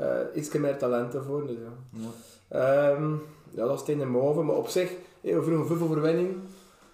[0.00, 1.46] uh, iets meer talent ervoor.
[1.46, 2.00] Dus, ja.
[2.00, 2.90] ja.
[2.92, 3.12] Ehm,
[3.50, 6.36] ja, dat is het in de move, maar op zich, hey, we vroegen veel overwinning.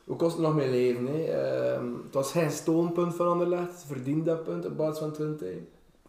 [0.05, 1.07] Hoe kost het nog mijn leven?
[1.07, 1.25] Hè?
[1.25, 5.48] Ehm, het was geen stoonpunt van Anderlecht, ze verdiende dat punt op basis van 20.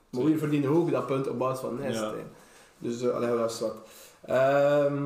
[0.09, 1.99] Maar we verdienen ook dat punt op basis van Nest.
[1.99, 2.13] Ja.
[2.77, 3.75] Dus uh, allee, dat is wat.
[4.25, 5.03] Ehm,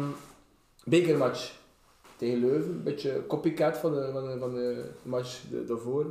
[0.86, 1.51] bekermatch
[2.17, 6.06] tegen Leuven, een beetje copycat van de, van de, van de match daarvoor.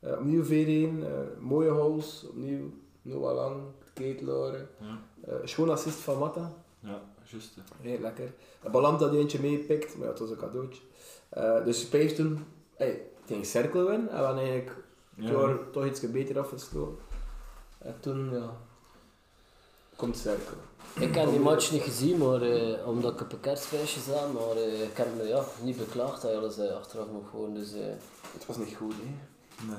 [0.00, 2.70] Eh, opnieuw 4-1, eh, mooie goals, opnieuw
[3.02, 3.62] Noah Lang.
[3.94, 5.00] Ja.
[5.28, 6.52] Uh, schoon assist van Matta.
[6.80, 7.56] Ja, juist.
[7.80, 8.32] Heel lekker.
[8.62, 10.82] De balans dat hij eentje meepikt, maar ja, het was een cadeautje.
[11.28, 14.76] Eh, dus Spijs toen hey, tegen Cirkel win en we eigenlijk
[15.14, 15.58] Ja.
[15.72, 16.98] toch iets beter afgesloten.
[17.78, 18.56] En toen, ja,
[20.02, 20.56] komt Cirkel.
[20.94, 24.56] Ik heb die match niet gezien, maar, eh, omdat ik op een kerstfeestje zat, maar
[24.56, 27.54] eh, ik heb me ja, niet beklaagd dat je alles eh, achteraf mocht gewoon.
[27.54, 27.80] Dus, eh,
[28.32, 29.08] Het was niet goed, hè.
[29.66, 29.76] Nee,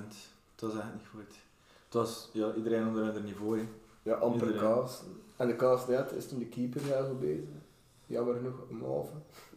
[0.51, 1.35] het was echt niet goed.
[1.85, 3.57] Het was ja, iedereen onder hun niveau.
[3.59, 3.65] hè.
[4.03, 4.69] Ja, amper Iedereen.
[4.73, 5.01] kaas.
[5.37, 7.49] En de kaas net is toen de keeper heel goed bezig.
[8.05, 9.11] Jammer genoeg, een halve.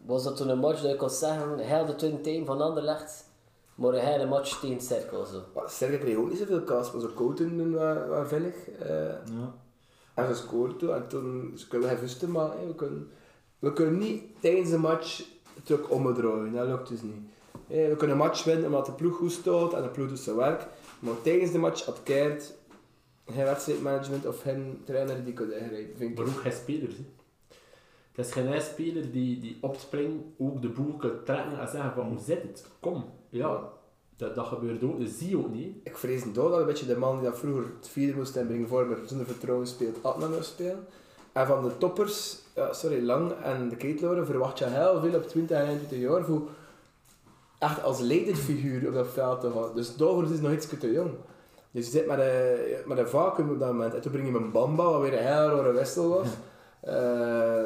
[0.05, 3.25] was dat toen een match dat ik kon zeggen, heel de twin team van Anderlecht,
[3.75, 5.41] maar een hele match tegen Cirkel zo.
[5.55, 8.25] Maar Cirkel kreeg ook niet zoveel kaas, maar zo koud toen waren
[8.79, 8.89] eh,
[9.39, 9.53] Ja.
[10.17, 13.09] En ze scoorden toen, en toen ze kunnen we even maar hè, we, kunnen,
[13.59, 15.23] we kunnen niet tijdens de match
[15.71, 17.21] ook omdraaien, dat lukt dus niet.
[17.67, 20.35] We kunnen een match winnen omdat de ploeg goed staat en de ploeg doet zijn
[20.35, 20.67] werk,
[20.99, 22.53] maar tijdens de match had Keert
[23.25, 26.13] geen wedstrijdmanagement of geen trainer die kon ingrijpen.
[26.13, 26.95] Maar ook geen spelers.
[28.11, 32.07] Het is geen speler die, die opspringt, ook de boel kan trekken en zeggen van
[32.07, 32.65] hoe zit het?
[32.79, 33.05] Kom.
[33.29, 33.69] Ja,
[34.17, 34.99] dat, dat gebeurt ook.
[34.99, 35.75] Dat zie je ook niet.
[35.83, 38.67] Ik vrees door dat een beetje de man die dat vroeger het vierde moest inbrengen
[38.67, 40.87] vormer zonder vertrouwen speelt, moest spelen.
[41.31, 45.27] En van de toppers, ja, sorry, Lang en de Keetloren verwacht je heel veel op
[45.27, 46.41] 20 en 21 jaar voor
[47.59, 49.75] echt als leidingsfiguur op dat veld te gaan.
[49.75, 51.11] Dus daarvoor is het nog iets te jong.
[51.71, 53.93] Dus je zit met een, met een vacuüm op dat moment.
[53.93, 56.27] En toen breng je een Bamba, wat weer een heel rare wissel was.
[56.81, 57.63] Eh,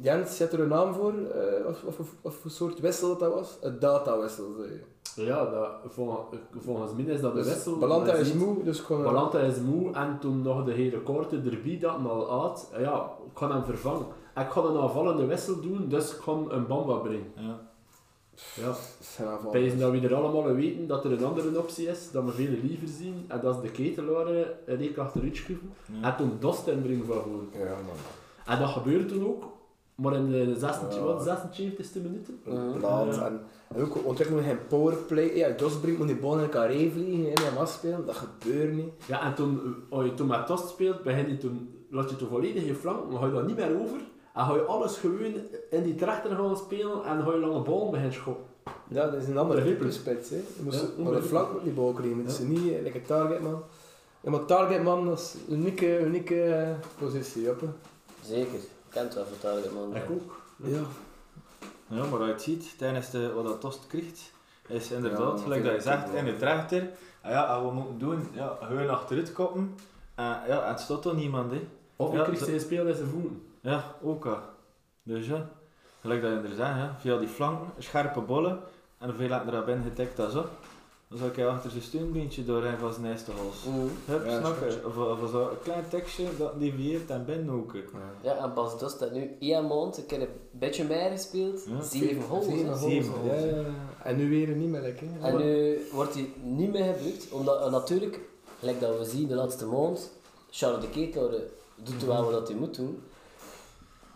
[0.00, 1.12] Jens, zet er een naam voor?
[1.12, 3.56] Eh, of, of, of, of voor soort wissel dat, dat was?
[3.60, 4.80] Een datawissel, zei je.
[5.16, 6.20] Ja, dat, volgens,
[6.58, 7.76] volgens mij is dat de Dus wissel.
[7.78, 9.02] Balanta is moe, dus gewoon...
[9.02, 12.68] Balanta is moe en toen nog de hele korte erbij dat hem al uit.
[12.78, 14.06] Ja, ik ga hem vervangen.
[14.36, 17.32] Ik ga een aanvallende wissel doen, dus ik ga een Bamba brengen.
[17.36, 17.60] Ja.
[18.56, 18.74] Ja.
[19.50, 22.54] Pijzen dat we er allemaal weten dat er een andere optie is, dat we veel
[22.62, 26.10] liever zien, en dat is de ketelaren een week achteruit schuiven, Ja.
[26.10, 27.60] en toen Dost inbrengen van voor.
[27.60, 27.96] Ja, man.
[28.54, 29.44] En dat gebeurt toen ook,
[30.02, 31.04] Maar in de 76, Ja.
[31.04, 32.40] wat, 76e minuten?
[32.44, 32.80] Mhm.
[32.80, 33.14] Laat.
[33.14, 33.26] Ja.
[33.26, 33.40] En,
[33.74, 35.36] en ook ontwikkelen we geen powerplay.
[35.36, 38.06] Ja, Dos brengt moet die bal in carré vliegen en hem afspelen.
[38.06, 38.88] Dat gebeurt niet.
[39.06, 39.60] Ja, en toen,
[39.90, 42.74] eh, als je toen met Tost speelt, begin je toen, laat je toen volledig je
[42.74, 43.96] flank, dan ga je dat niet meer over.
[44.34, 45.32] En ga je alles gewoon
[45.70, 48.44] in die trechter gaan spelen en ga je lange ballen beginnen schoppen.
[48.88, 49.94] Ja, dat is een andere Begrijpelijk.
[49.94, 50.30] spits.
[50.30, 50.36] Hè.
[50.36, 52.18] Je moest Ja, maar de flank moet die bal krijgen.
[52.18, 52.44] Het is Ja.
[52.44, 53.62] niet eh, like een targetman.
[54.20, 57.50] Ja, maar targetman dat is een unieke, unieke eh, positie.
[57.50, 57.62] Op.
[58.24, 58.58] Zeker.
[58.92, 59.96] Kent wel target man.
[59.96, 60.42] Ik ook.
[60.56, 60.80] ja.
[61.86, 64.32] Ja, maar als je het ziet, tijdens de, wat dat Tost krijgt,
[64.68, 66.88] is inderdaad, Ja, gelijk dat je zegt, in de trechter,
[67.22, 69.74] ah ja, en wat we moeten doen, ja, gewoon achteruit koppen.
[70.14, 71.68] En ja, het staat toch niemand, hè.
[71.96, 73.42] Of je Ja, krijgt zijn speel in zijn voeten.
[73.60, 74.38] Ja, ook al.
[75.02, 75.48] Dus ja,
[76.00, 78.60] gelijk dat je er via die flanken, scherpe bollen,
[78.98, 80.44] en hoeveel laten er binnen getikt dat zo.
[81.12, 83.64] Dan zou ik achter zijn steunbeentje doorheen van zijn eerste hals.
[83.64, 83.78] Mhm.
[84.04, 84.86] Hup, Ja, snap snap je?
[84.86, 87.72] Of, of zo een klein tekstje dat devieert en binnen ook.
[88.22, 91.82] Ja, en pas dus dat nu één maand, ik heb een beetje meer gespeeld, Ja.
[91.82, 92.44] zeven goals.
[92.80, 93.64] Zeven ja, ja, ja.
[94.04, 95.06] En nu weer niet meer lekker.
[95.10, 95.28] hè.
[95.28, 98.20] En nu wordt hij niet meer gebruikt, omdat eh, natuurlijk,
[98.58, 100.10] gelijk dat we zien de laatste maand,
[100.50, 101.40] Charles de Ketelaar eh,
[101.74, 103.02] doet wel wat hij moet doen.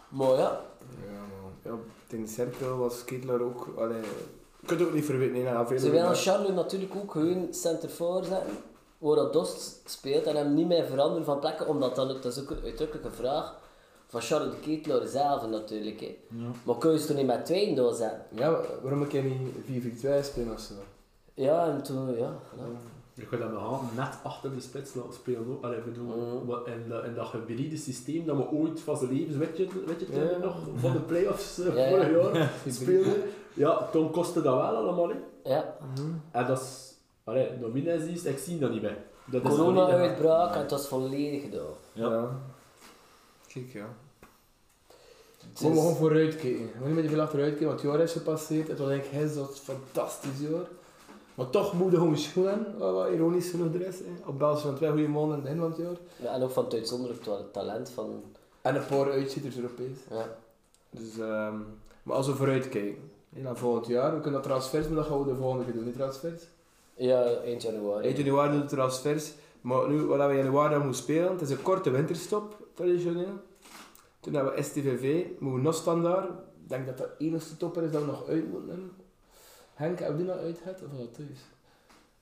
[0.08, 0.60] Maar ja,
[1.04, 1.52] Ja, man.
[1.62, 3.68] Ja, in de cirkel was Kittler ook...
[3.78, 4.02] Allee, je
[4.66, 5.42] kunt ook niet verweten.
[5.42, 8.56] Nee, ze willen Charles natuurlijk ook gewoon center voor zetten,
[8.98, 12.40] waar dat Dost speelt en hem niet meer veranderen van plekken, omdat dan, dat is
[12.40, 13.54] ook een uitdrukkelijke vraag
[14.08, 16.00] van Charles de Ketelaar zelf natuurlijk.
[16.00, 16.16] Hè.
[16.28, 16.46] Ja.
[16.64, 18.22] Maar kun je ze toch niet met tweeën doorzetten?
[18.28, 19.12] Ja, waarom ik
[19.66, 20.74] niet 4-4-2 spelen of zo?
[21.34, 22.32] Ja, en toen, ja.
[22.56, 22.64] ja.
[23.14, 25.46] Je gaat dat nog net achter de spits laten spelen.
[25.50, 25.64] ook.
[25.64, 29.36] Allee, bedoel, wat in, dat, in dat hybride systeem dat we ooit van zijn levens,
[29.36, 30.38] weet je, weet je het Ja.
[30.38, 33.22] nog, van de play-offs vorig jaar speelden.
[33.56, 35.08] Ja, toen kostte dat wel allemaal.
[35.08, 35.14] Hè.
[35.54, 35.76] ja.
[36.30, 36.92] En dat is,
[37.24, 37.48] allee,
[38.12, 38.96] is, ik zie dat niet meer.
[39.24, 41.72] Dat is Corona-uitbraak en het was volledig gedaan.
[41.92, 42.28] Ja.
[43.46, 43.86] Kijk, ja.
[45.50, 46.70] Het We is- gaan vooruit kijken.
[46.78, 48.68] We gaan niet veel achteruit kijken, want het jaar is gepasseerd.
[48.68, 50.66] Het was eigenlijk heel zo'n fantastisch jaar.
[51.34, 53.98] Maar toch moet je gewoon schoenen, wat ironisch genoeg er is.
[53.98, 54.28] Hè.
[54.28, 55.96] Op basis van twee goede maanden in het begin van het jaar.
[56.28, 58.22] Ja, en ook van het uitzonderlijk ta- talent van...
[58.62, 59.98] En een paar uitzitters Europees.
[60.10, 60.36] Ja.
[60.90, 61.54] Dus, ehm,
[62.02, 62.68] maar als we vooruit
[63.36, 65.72] hè, naar volgend jaar, we kunnen dat transfers, maar dat gaan we de volgende keer
[65.74, 66.42] doen, die transfers.
[66.94, 68.04] Ja, eind januari.
[68.06, 69.32] Eind januari doen we de transfers.
[69.60, 73.32] Maar nu, wat we in januari moeten spelen, het is een korte winterstop, traditioneel.
[74.20, 76.28] Toen hebben we STVV, moeten we nog standaard.
[76.28, 78.90] Ik denk dat dat de enige topper is dat we nog uit moeten nemen.
[79.74, 81.38] Henk, heb je die nog uit gehad of was dat thuis?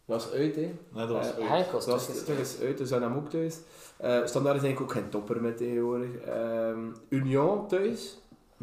[0.06, 0.60] Dat was uit, hè.
[0.60, 1.48] Nee, dat was Eh, uit.
[1.48, 1.94] Henk was Dat
[2.36, 3.58] was uit, dus dat hem ook thuis.
[3.96, 6.16] Eh, standaard is eigenlijk ook geen topper met tegenwoordig.
[6.16, 8.18] Ehm, Union thuis,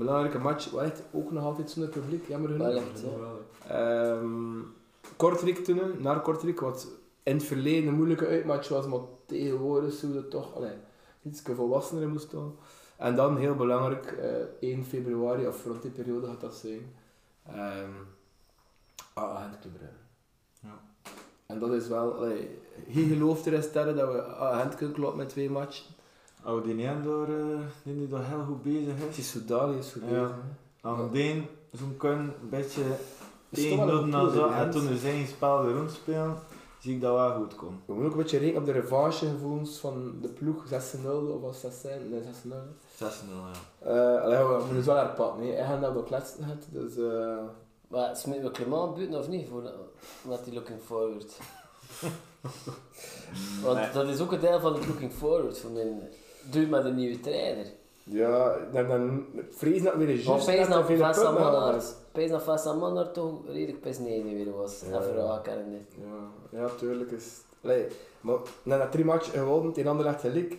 [0.06, 2.68] belangrijke match, wat ook nog altijd zonder publiek, jammer genoeg.
[2.68, 4.14] Echt, ja.
[4.14, 4.60] Ehm
[5.16, 6.88] Kortrijk toen, naar Kortrijk, wat
[7.24, 10.76] in het verleden een moeilijke uitmatch was, maar tegenwoordig zou het toch allee,
[11.22, 12.56] iets volwassener moest staan.
[12.98, 16.96] En dan heel belangrijk, eh 1 februari, of rond die periode gaat dat zijn.
[17.46, 17.90] ehm
[19.14, 19.82] ah, Gent Club.
[20.62, 20.80] Ja.
[21.46, 24.96] En dat is wel, allee, hier gelooft er in sterren dat we ah, Gent kunnen
[24.96, 25.86] kloppen met twee matchen.
[26.46, 29.18] Oh, die neem daar, eh, die nu daar heel goed bezig Het is.
[29.18, 30.08] is Soudali, is goed Ja.
[30.22, 30.36] bezig.
[30.82, 32.90] Aan Deen, zo'n kun een beetje een
[33.52, 34.48] tegenhouden en zo.
[34.48, 36.36] En toen er zijn spel weer rondspelen,
[36.80, 37.80] zie ik dat wel goed komen.
[37.86, 41.60] We moeten ook een beetje rekenen op de revanchegevoelens van de ploeg 6-0 of was
[41.60, 41.90] 6-0?
[42.10, 42.58] Nee, 6-0.
[42.96, 43.04] 6-0,
[43.84, 44.16] ja.
[44.18, 45.40] Uh, allee, we moeten dus wel herpakken.
[45.44, 45.52] Nee.
[45.56, 46.98] Hij gaat dat wel kletsen gehad, dus...
[46.98, 47.38] eh
[47.88, 49.48] Maar smeten we Clement buiten of niet?
[49.50, 49.64] Voor,
[50.28, 51.38] met die looking forward.
[53.64, 53.92] Want Nee.
[53.94, 55.58] dat is ook een deel van het looking forward.
[55.58, 56.02] Van een,
[56.52, 57.66] doe met een nieuwe trainer.
[58.04, 61.32] ja, dan, dan vrees dat weer een Maar juist naar te veel Vesta.
[61.32, 64.82] Mannaert, Pijs naar Vesta Mannaert toch redelijk pis nee weer was.
[64.90, 65.00] Ja.
[65.00, 65.86] Even raken.
[66.52, 67.42] Ja, ja, tuurlijk is...
[67.64, 67.88] Allee,
[68.22, 70.58] maar na dat drie matchen gewonnen, tegen ander legt gelijk.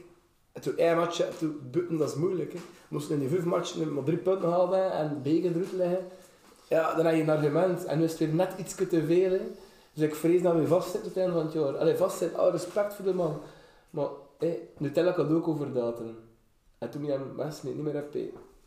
[0.53, 2.53] En toen één match toen buiten, dat is moeilijk.
[2.53, 2.59] Hè.
[2.89, 6.07] Moesten in die vijf matchen maar drie punten halen en begen eruit leggen.
[6.69, 7.85] Ja, dan heb je een argument.
[7.85, 9.31] En nu is het weer net iets te veel.
[9.31, 9.41] Hè.
[9.93, 11.77] Dus ik vrees dat we vastzitten tot het einde van het jaar.
[11.77, 13.41] Allee, vastzitten, alle respect voor de man.
[13.91, 14.09] Maar
[14.43, 16.17] hé, Nutella kan ook over datum.
[16.79, 18.15] En toen je hem mensen niet meer hebt.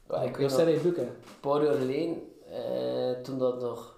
[0.09, 1.01] Ja, ik dat hij boek, hè.
[1.01, 3.95] een paar jaar geleden, eh, toen dat nog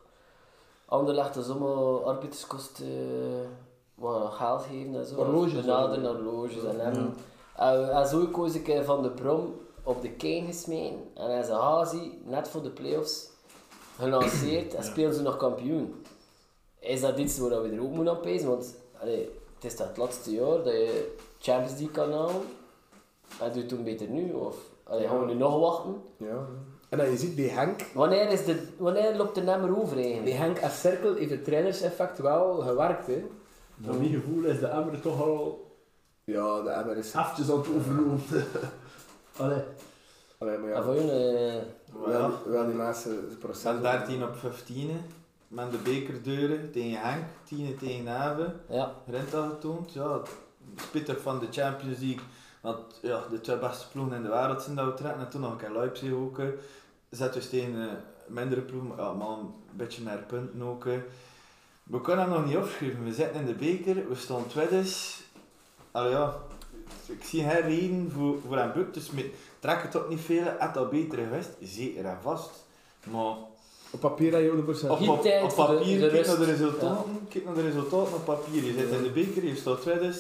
[0.90, 3.48] Anderlecht de zomer arbeiderskosten eh,
[3.96, 5.16] wat geld geven en zo.
[5.16, 7.14] Horloges, Benaderen horloges en hem.
[7.56, 11.60] En, en zo koos ik eh, van de Brom op de gesmeten en hij zei
[11.60, 13.30] Hazi, net voor de playoffs,
[13.98, 16.06] gelanceerd en spelen ze nog kampioen.
[16.80, 18.50] Is dat iets waar we er ook moeten aan pezen?
[18.50, 22.42] Want allee, het is dat het laatste jaar dat je Champions League kan halen.
[23.42, 24.32] En doe je toen beter nu?
[24.34, 26.02] Of allee, gaan we nu nog wachten?
[26.18, 26.46] Ja.
[26.90, 30.04] En dan je ziet bij Henk, Wanneer, is de, wanneer loopt de nummer over bij
[30.06, 30.36] eigenlijk?
[30.36, 33.08] Henk als cirkel heeft het trainerseffect wel gewerkt.
[33.08, 33.26] Hè.
[33.76, 35.72] Naar mijn gevoel is de Emmer toch al
[36.24, 37.14] Ja, de Emmer is...
[37.14, 38.46] eventjes aan het overlopen.
[39.38, 39.62] Allee.
[40.38, 41.62] Allee, maar En ja, voor jullie, eh,
[42.02, 43.60] Maar ja, wel, wel die proces.
[43.60, 45.02] staan 13 op 15.
[45.48, 48.60] Met de bekerdeuren tegen Henk, 10 tegen Naven.
[48.70, 49.94] ja, Renta getoond.
[49.94, 50.22] Ja,
[50.82, 52.24] spittig van de Champions League.
[52.62, 55.22] Want ja, de twee beste ploegen in de wereld zijn dat we trekken.
[55.22, 56.40] En toen nog een keer Leipzig ook.
[57.10, 57.96] Zetten we tegen eh,
[58.28, 60.84] mindere ploegen, maar ja, maar een beetje meer punten ook.
[61.84, 63.04] We kunnen hem nog niet opschrijven.
[63.04, 64.84] We zitten in de beker, we staan tweede.
[65.92, 66.34] Allee ja,
[67.06, 68.94] ik zie geen reden voor, voor een buk.
[68.94, 69.26] Dus met,
[69.60, 70.44] trek het ook niet veel.
[70.58, 72.50] Het al beter geweest, zeker en vast.
[73.04, 73.36] Maar
[73.92, 74.90] Op papier heb je 100%.
[74.90, 77.28] op, de- papier, de kijk naar de resultaten.
[77.30, 78.64] Kijk naar de resultaten op papier.
[78.64, 80.14] Je zit in de beker, je staat tweede.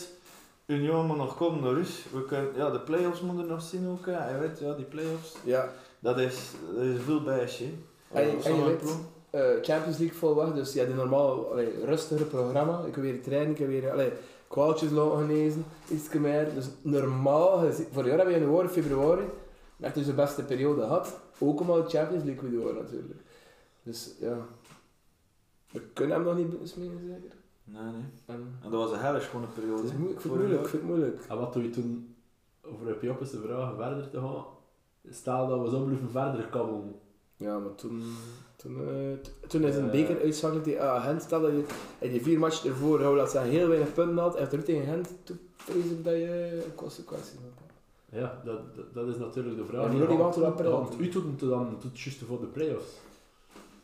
[0.67, 2.11] Union moet nog komen naar rust.
[2.11, 4.05] We kunnen, ja, de play-offs moeten nog zien ook.
[4.05, 4.29] hè.
[4.31, 5.35] Je weet, ja, die play-offs.
[5.43, 7.63] Ja, Dat is, dat is veel bijsje.
[8.11, 8.97] En je- en je Sommige weet-
[9.29, 12.79] eh, Champions League volwacht, dus ja, de normaal allee, rustigere programma.
[12.85, 14.11] Ik heb weer trainen, ik heb weer allee,
[14.47, 16.53] kwaaltjes laten genezen, iets meer.
[16.53, 19.23] Dus normaal, gezien- voor jaar hebben we in januari, februari,
[19.79, 21.19] echt dus de beste periode gehad.
[21.39, 23.19] Ook omdat de Champions League weer door natuurlijk.
[23.83, 24.37] Dus ja,
[25.71, 27.36] we kunnen hem nog niet besmeren zeker.
[27.73, 28.03] Nee, nee.
[28.25, 29.83] En, En dat was een hele schone het periode.
[29.83, 30.69] is moeilijk, ik vind het moeilijk, ik jaar.
[30.69, 31.25] vind het moeilijk.
[31.29, 32.15] En wat doe je toen,
[32.61, 34.45] over op Joppes de vraag verder te gaan?
[35.09, 36.95] Stel dat we zo blijven verder komen.
[37.35, 38.01] Ja, maar toen,
[38.55, 38.77] toen,
[39.21, 39.91] t- toen is een Eh.
[39.91, 41.21] beker uitschakeld tegen ah, Gent.
[41.21, 41.65] Stel dat je
[41.99, 44.83] in die vier matchen ervoor, hou dat ze heel weinig punten had, en terug tegen
[44.85, 47.65] Gent, toen vrees ik dat je consequenties had.
[48.21, 49.81] Ja, dat, dat, dat is natuurlijk de vraag.
[49.91, 50.17] Ja, maar die
[50.69, 52.91] Want u doet het dan tot juist voor de play-offs.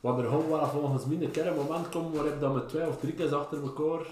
[0.03, 2.87] Want er gewoon wel volgens mij een keer een moment komen waarop dat met twee
[2.87, 4.05] of drie keer achter elkaar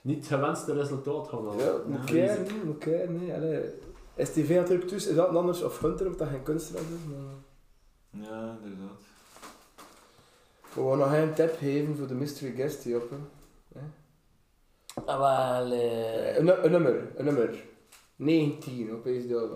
[0.00, 1.64] niet gewenste resultaat gaan halen.
[1.64, 3.34] Ja, moet Ja, kijken, nee, moet kijken, nee.
[3.34, 3.62] Allee.
[4.18, 7.34] STV natuurlijk tussen, is dat anders of Hunter, of dat geen kunstenaar is, maar...
[8.22, 9.00] Ja, inderdaad.
[10.74, 13.10] We gaan nog een tip geven voor de mystery guest die op.
[13.74, 13.80] hè.
[15.04, 17.64] ah, wel, eh, Een, nu- een nummer, een nummer.
[18.16, 19.48] 19 op deze dag.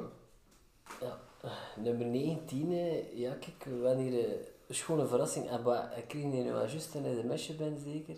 [1.77, 4.39] nummer 19, eh, ja kijk, we hebben hier eh, een
[4.75, 5.63] schone verrassing.
[5.63, 8.15] Wat, ik kreeg hier nu al juist en in de mesje ben zeker.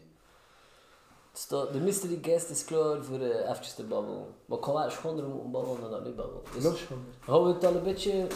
[1.31, 4.25] Het staat- de mystery guest is klaar voor uh, even te babbelen.
[4.47, 6.43] Maar ik ga wel schonder moeten babbelen dan dat nu babbelen.
[6.55, 7.03] Dus Nog schoner.
[7.21, 8.27] houden we het al een beetje...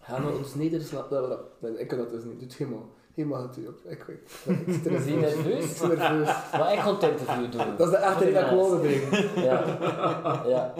[0.00, 1.38] Gaan we ons nederslapen?
[1.58, 2.32] Nee, ik kan dat dus niet.
[2.38, 2.88] Doe het helemaal.
[3.14, 3.78] Helemaal het u op.
[3.84, 4.30] Ik weet.
[4.76, 5.80] Ik er Zie je nerveus?
[5.80, 6.26] nerveus.
[6.52, 7.76] Maar ik ga het interview doen.
[7.76, 9.42] Dat is de echte die ik wilde brengen.
[9.42, 9.64] Ja.
[10.46, 10.74] ja.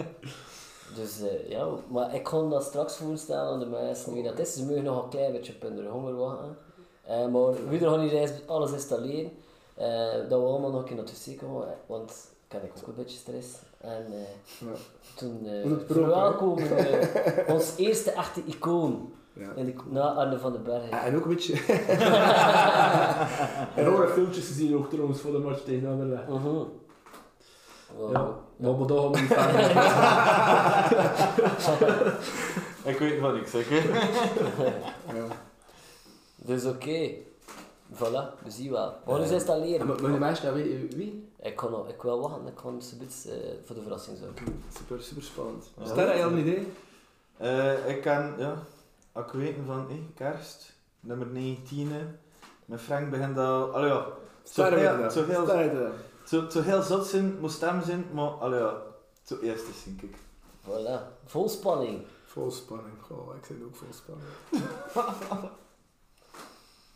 [0.95, 4.53] Dus eh, ja, maar ik ga dat straks voorstellen aan de mensen wie dat is.
[4.53, 6.57] Ze mogen nog een klein beetje op hun honger wachten.
[7.05, 9.31] Eh, maar wie er gaan hier eens alles installeren,
[9.75, 12.11] eh, dat we allemaal nog een keer naartoe zien komen, want
[12.47, 13.47] ik heb ook een beetje stress.
[13.81, 14.73] En eh, Ja.
[15.15, 19.51] toen eh verwelkomen we ons eerste echte icoon Ja.
[19.55, 20.91] in de, na Arne van den Bergen.
[21.01, 21.53] En ook een beetje...
[23.85, 26.27] Rode filmpjes gezien ook trouwens voor de match tegen Anderlecht.
[26.27, 26.47] Mhm.
[27.97, 28.11] Wow.
[28.11, 28.35] Ja,
[29.15, 29.61] niet verder.
[32.91, 33.51] Ik weet van niks,
[35.15, 35.25] ja.
[36.35, 37.09] Dus oké.
[37.93, 38.93] Voilà, we zien wel.
[39.31, 39.87] Installeren.
[39.87, 41.29] maar- maar de meisje, dat weet je wie?
[41.41, 43.33] Ik kan, nog- ik wil wachten, ik kan ze uh,
[43.65, 44.63] voor de verrassing zorgen.
[44.77, 45.65] Super, super spannend.
[45.79, 45.85] Ja.
[45.85, 46.67] Sterre, je al een idee?
[47.37, 48.53] Eh, ik kan, ja,
[49.11, 51.91] als ik weet van, eh, kerst, nummer 19.
[51.91, 51.97] eh.
[52.65, 54.05] Mijn Frank begint al, allee ja,
[55.63, 55.91] je dat?
[56.27, 58.81] Zo zo, heel zot zijn, moest hem zijn, maar allee ja,
[59.23, 60.15] zo eerst is denk ik.
[60.61, 62.01] Voilà, vol spanning.
[62.25, 62.93] Vol spanning.
[63.01, 65.49] Goh, ik zit ook vol spanning.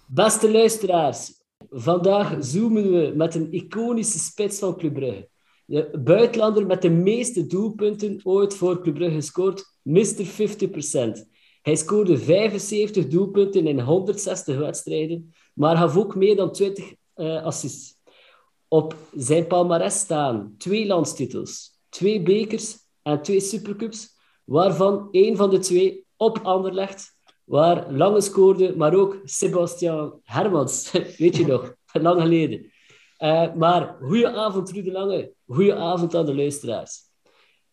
[0.06, 1.34] Beste luisteraars,
[1.70, 5.30] vandaag zoomen we met een iconische spits van Club Brugge.
[5.66, 10.26] De buitenlander met de meeste doelpunten ooit voor Club Brugge gescoord, Mr.
[10.26, 11.30] 50%.
[11.62, 18.00] Hij scoorde 75 doelpunten in 160 wedstrijden, maar gaf ook meer dan 20 eh, assists.
[18.74, 24.08] Op zijn palmarès staan twee landstitels, twee bekers en twee supercups,
[24.44, 30.92] waarvan één van de twee op Anderlecht, waar Lange scoorde, maar ook Sebastian Hermans.
[31.18, 31.74] Weet je nog?
[32.08, 32.72] Lang geleden.
[33.18, 35.34] Eh, maar goeie avond, Rude Lange.
[35.48, 37.00] Goeie avond aan de luisteraars.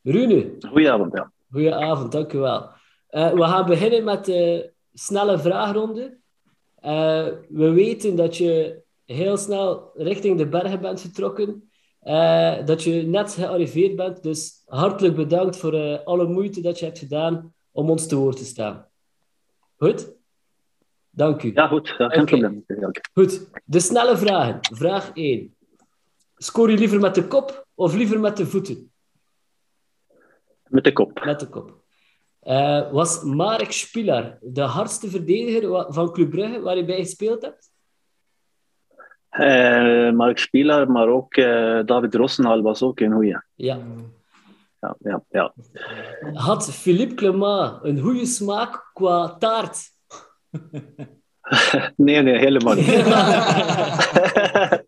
[0.03, 1.33] Rune, Goedenavond, ja.
[1.51, 2.71] goeie avond, dank u wel.
[3.09, 6.19] Eh, we gaan beginnen met de snelle vraagronde.
[6.75, 11.71] Eh, we weten dat je heel snel richting de bergen bent vertrokken.
[12.01, 14.23] Eh, dat je net gearriveerd bent.
[14.23, 18.37] Dus hartelijk bedankt voor eh, alle moeite dat je hebt gedaan om ons te woord
[18.37, 18.87] te staan.
[19.77, 20.13] Goed?
[21.11, 21.51] Dank u.
[21.55, 21.95] Ja, goed.
[21.99, 22.39] Ja, geen Oké.
[22.39, 22.65] probleem.
[23.13, 24.59] Goed, de snelle vragen.
[24.61, 25.57] Vraag 1.
[26.37, 28.93] Scoor je liever met de kop of liever met de voeten?
[30.67, 31.25] Met de kop.
[31.25, 31.83] Met de kop.
[32.41, 37.71] Eh, was Marek Spilar de hardste verdediger van Club Brugge waar je bij gespeeld hebt?
[39.29, 43.43] Eh Mark Spieler, maar ook eh, David Rossenhal was ook een goeie.
[43.55, 43.79] Ja.
[44.81, 45.55] ja, ja, ja.
[46.33, 49.79] Had Philippe Clement een goede smaak qua taart?
[51.97, 52.87] Nee, nee, helemaal niet.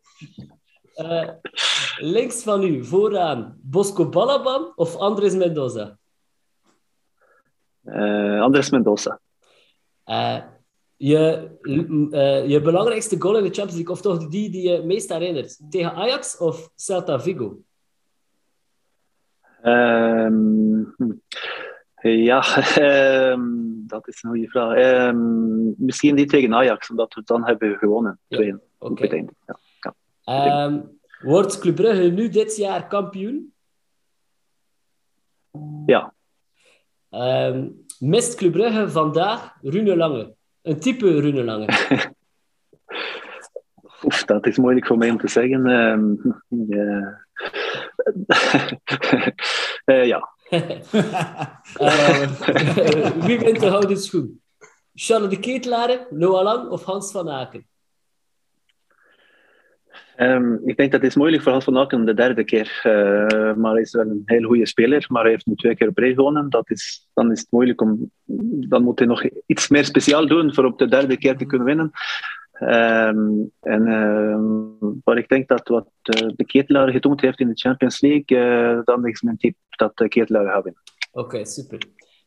[0.95, 1.29] Eh,
[1.97, 5.99] links van u, vooraan, Bosco Balaban of Andres Mendoza?
[8.41, 9.21] Andres Mendoza.
[11.03, 11.51] Je,
[12.11, 15.71] eh, je belangrijkste goal in de Champions League, of toch die die je meest herinnert?
[15.71, 17.63] Tegen Ajax of Celta Vigo?
[19.63, 21.13] Ehm, hm.
[22.01, 23.41] ja, ehm,
[23.87, 24.77] dat is een goede vraag.
[24.77, 28.19] Ehm, misschien niet tegen Ajax, omdat we dan hebben gewonnen.
[28.27, 28.93] Ja, 2-1 Oké.
[28.93, 29.33] op het einde.
[30.25, 30.85] Ja.
[31.21, 33.55] Wordt Club Brugge nu dit jaar kampioen?
[35.87, 36.15] ja.
[37.99, 40.39] Mist Club Brugge vandaag Rune Lange?
[40.63, 41.69] Een type Rune Lange.
[44.05, 45.67] Oef, dat is moeilijk voor mij om te zeggen.
[45.67, 46.15] Ehm,
[46.77, 47.25] ja.
[49.85, 50.29] Eh, ja.
[50.49, 50.71] Eh,
[53.11, 54.43] wie wint de houten schoen?
[54.95, 57.67] Charles de Noah Lang of Hans van Aken?
[60.17, 62.81] Ehm, ik denk dat het is moeilijk voor Hans van Aken de derde keer.
[62.83, 65.05] Eh, maar hij is wel een heel goede speler.
[65.09, 66.51] Maar hij heeft nu twee keer op rij gewonnen.
[66.51, 68.11] Dat is, dan is het moeilijk om...
[68.69, 71.67] Dan moet hij nog iets meer speciaal doen voor op de derde keer te kunnen
[71.67, 71.93] winnen.
[72.61, 77.59] Ehm, en ehm, maar ik denk dat wat eh, de Ketelaar gedaan heeft in de
[77.59, 80.83] Champions League, eh, dan is mijn tip dat de Ketelaar gaat winnen.
[81.13, 81.79] Oké, super.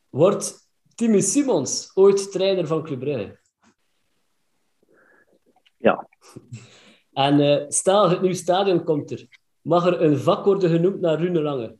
[0.09, 3.39] Wordt Timmy Simons ooit trainer van Club Brugge?
[5.77, 6.07] Ja.
[7.13, 9.27] En eh, stel, het nieuwe stadion komt er.
[9.61, 11.75] Mag er een vak worden genoemd naar Rune Lange?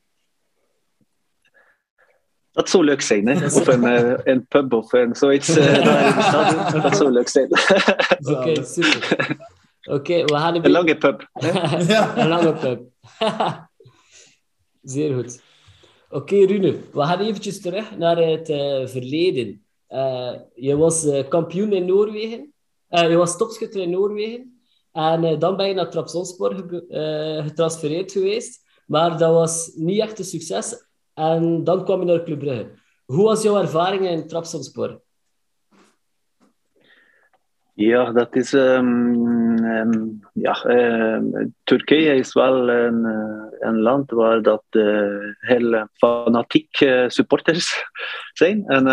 [2.51, 3.45] Dat zou leuk zijn, hè?
[3.45, 5.49] Of een, eh, een pub of een, zoiets.
[5.49, 6.81] eh, de stad.
[6.83, 7.49] dat zou leuk zijn.
[8.35, 9.37] Oké, super.
[9.83, 11.29] Oké, we gaan een een lange pub.
[12.15, 12.81] Een lange pub.
[14.81, 15.41] Zeer goed.
[16.09, 18.45] Oké, Rune, we gaan eventjes terug naar het
[18.89, 19.65] verleden.
[20.53, 22.53] Je was kampioen in Noorwegen.
[22.87, 24.52] Je was topschutter in Noorwegen.
[24.93, 28.81] En eh, dan ben je naar Trabzonspor eh, getransfereerd geweest.
[28.85, 30.87] Maar dat was niet echt een succes.
[31.13, 32.71] En dan kwam je naar Club Brugge.
[33.05, 35.01] Hoe was jouw ervaring in Trabzonspor?
[37.73, 38.53] Ja, dat is.
[38.53, 45.87] ehm, ehm, ja, ehm, Turkije is wel een, eh, een land waar dat eh, heel
[45.93, 46.75] fanatiek
[47.07, 47.83] supporters
[48.33, 48.65] zijn.
[48.67, 48.87] En,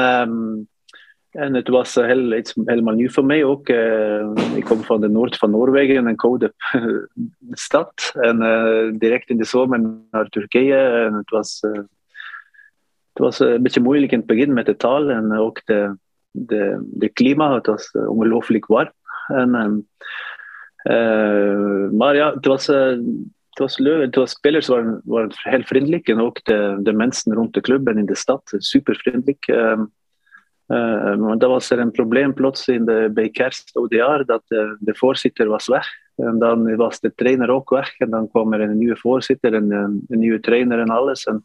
[1.30, 3.68] en het was eh, iets helemaal nieuw voor mij ook.
[3.68, 6.54] Eh, ik kom van de noord van Noorwegen, een koude
[7.50, 8.12] stad.
[8.14, 10.76] En eh, direct in de zomer naar Turkije.
[10.76, 15.32] En het was, het was een beetje moeilijk in het begin met de taal en
[15.32, 15.96] ook de
[16.30, 17.10] de, de.
[17.52, 18.92] Het was ongelooflijk warm.
[19.26, 19.78] En, ehm,
[20.76, 24.00] eh, maar ja, het was, het was leuk.
[24.00, 26.08] Het was, spelers waren, waren heel vriendelijk.
[26.08, 29.46] En ook de, de mensen rond de club en in de stad, super vriendelijk.
[29.46, 29.84] Ehm,
[30.76, 34.76] eh, maar dat was er een probleem plots in de, bij kerst, oudjaar, dat de,
[34.80, 35.86] de voorzitter was weg.
[36.16, 37.98] En dan was de trainer ook weg.
[37.98, 41.24] En dan kwam er een nieuwe voorzitter en een, een nieuwe trainer en alles.
[41.24, 41.42] En,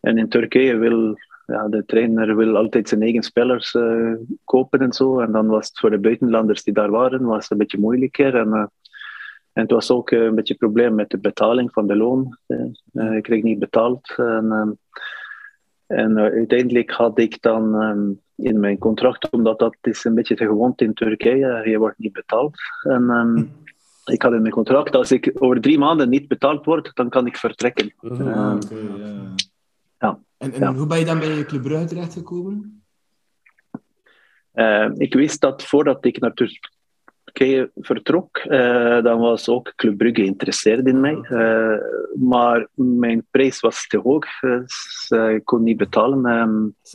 [0.00, 1.16] en in Turkije wil
[1.46, 4.12] ja, de trainer wil altijd zijn eigen spelers eh,
[4.44, 5.20] kopen en zo.
[5.20, 8.34] En dan was het voor de buitenlanders die daar waren, was een beetje moeilijker.
[8.34, 8.64] En, eh,
[9.58, 12.38] en het was ook eh, een beetje een probleem met de betaling van de loon.
[12.46, 12.60] Eh,
[12.92, 14.14] eh, ik kreeg niet betaald.
[14.16, 14.78] En,
[15.88, 18.10] en eh, uiteindelijk had ik dan ehm,
[18.48, 22.12] in mijn contract, omdat dat is een beetje te gewond in Turkije, je wordt niet
[22.12, 22.56] betaald.
[22.82, 23.44] En ehm,
[24.14, 27.26] ik had in mijn contract, als ik over drie maanden niet betaald word, dan kan
[27.26, 27.94] ik vertrekken.
[27.98, 28.58] Ah, Ehm,
[29.98, 30.18] ja.
[30.36, 30.74] En, en Ja.
[30.74, 32.82] hoe ben je dan bij Club Brugge terechtgekomen?
[34.52, 36.76] Eh, ik wist dat voordat ik naar Turkije
[37.38, 38.42] ikke fortrukk.
[38.50, 41.22] Eh, de var også Klubb Brygge interessert i meg.
[41.30, 41.86] Eh,
[42.18, 44.64] men min pris var så høy, eh,
[45.08, 46.18] så jeg kunne ikke betale.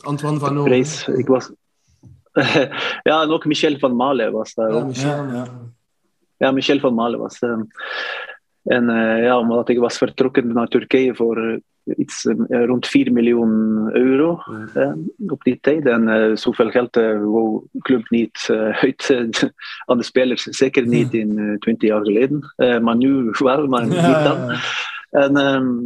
[0.06, 1.02] Antoine van pris,
[3.06, 4.70] ja, nok Michel van Male var det.
[4.74, 5.44] Ja, Michel, ja.
[6.42, 7.52] ja, Michel van Male var det.
[8.64, 13.12] En eh, ja, omdat ik was vertrokken naar Turkije voor eh, iets eh, rond 4
[13.12, 14.40] miljoen euro
[14.74, 14.92] eh,
[15.26, 15.86] op die tijd.
[15.86, 18.48] En eh, zoveel geld eh wou de club niet
[18.86, 19.52] uit
[19.84, 20.42] aan de spelers.
[20.42, 22.54] Zeker niet in eh 20 jaar geleden.
[22.82, 24.50] Maar nu wel, maar niet dan.
[25.10, 25.78] En, ehm,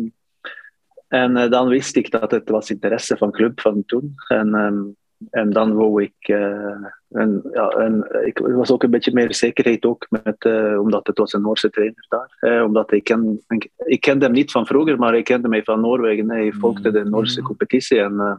[1.08, 4.14] en dan wist ik dat het was interesse van club van toen.
[4.28, 4.82] En, ehm,
[5.30, 6.14] en dan wou ik...
[6.18, 6.76] eh,
[7.08, 11.18] en, ja, en ik was ook een beetje meer zekerheid ook, met, eh, omdat het
[11.18, 12.36] was een Noorse trainer daar.
[12.40, 15.62] Eh, omdat ik, ken, ik, ik kende hem niet van vroeger, maar ik kende mij
[15.62, 16.30] van Noorwegen.
[16.30, 18.00] Hij volgde de Noorse competitie.
[18.00, 18.36] En, eh,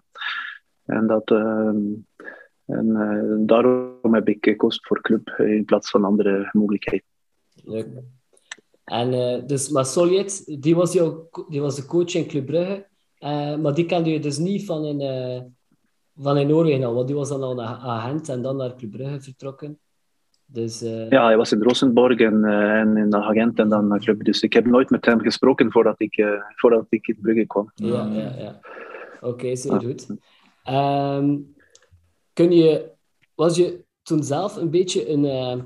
[0.85, 1.31] en, dat,
[2.65, 7.05] en daarom heb ik gekozen voor club in plaats van andere mogelijkheden.
[7.63, 7.87] Leuk.
[8.83, 12.87] En dus, maar Soljet, die was, jouw, die was de coach in Club Brugge.
[13.61, 15.41] Maar die kende je dus niet van eh,
[16.21, 18.91] van in Noorwegen al, want die was dan al naar agent en dan naar Club
[18.91, 19.79] Brugge vertrokken.
[20.45, 23.87] Dus, eh, Ja, hij was in Rosenborg en, eh, en in de agent en dan
[23.87, 24.23] naar club.
[24.23, 27.71] Dus ik heb nooit met hem gesproken voordat ik, eh, voordat ik in Brugge kwam.
[27.75, 28.59] Ja, ja, ja.
[29.21, 30.07] Oké, zeer goed.
[30.63, 31.37] Ehm,
[32.33, 32.91] kun je,
[33.35, 35.57] was je toen zelf een beetje een, eh,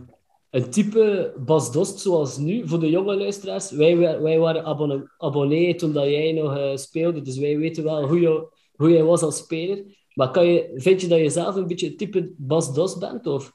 [0.50, 3.72] een type Bas Dost zoals nu voor de jonge luisteraars?
[3.72, 8.20] Wij, wij waren abonne- abonnee toen dat jij nog speelde, dus wij weten wel hoe,
[8.20, 9.84] je, hoe jij was als speler.
[10.14, 13.28] Maar kan je, vind je dat je zelf een beetje het type Bas Dost bent?
[13.28, 13.54] Of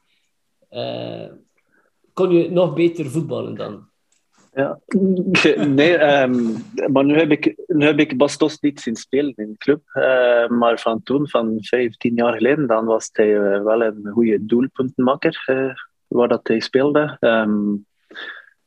[0.69, 1.27] eh,
[2.13, 3.89] kon je nog beter voetballen dan?
[4.53, 4.81] Ja.
[5.67, 6.53] Nee, ehm,
[6.93, 9.83] maar nu heb, ik, nu heb ik Bastos niet zien spelen in de club.
[9.93, 14.45] Eh, maar van toen, van 15 jaar geleden, dan was hij eh, wel een goede
[14.47, 15.45] doelpuntenmaker
[16.07, 17.17] waar dat hij speelde.
[17.21, 17.75] Ehm,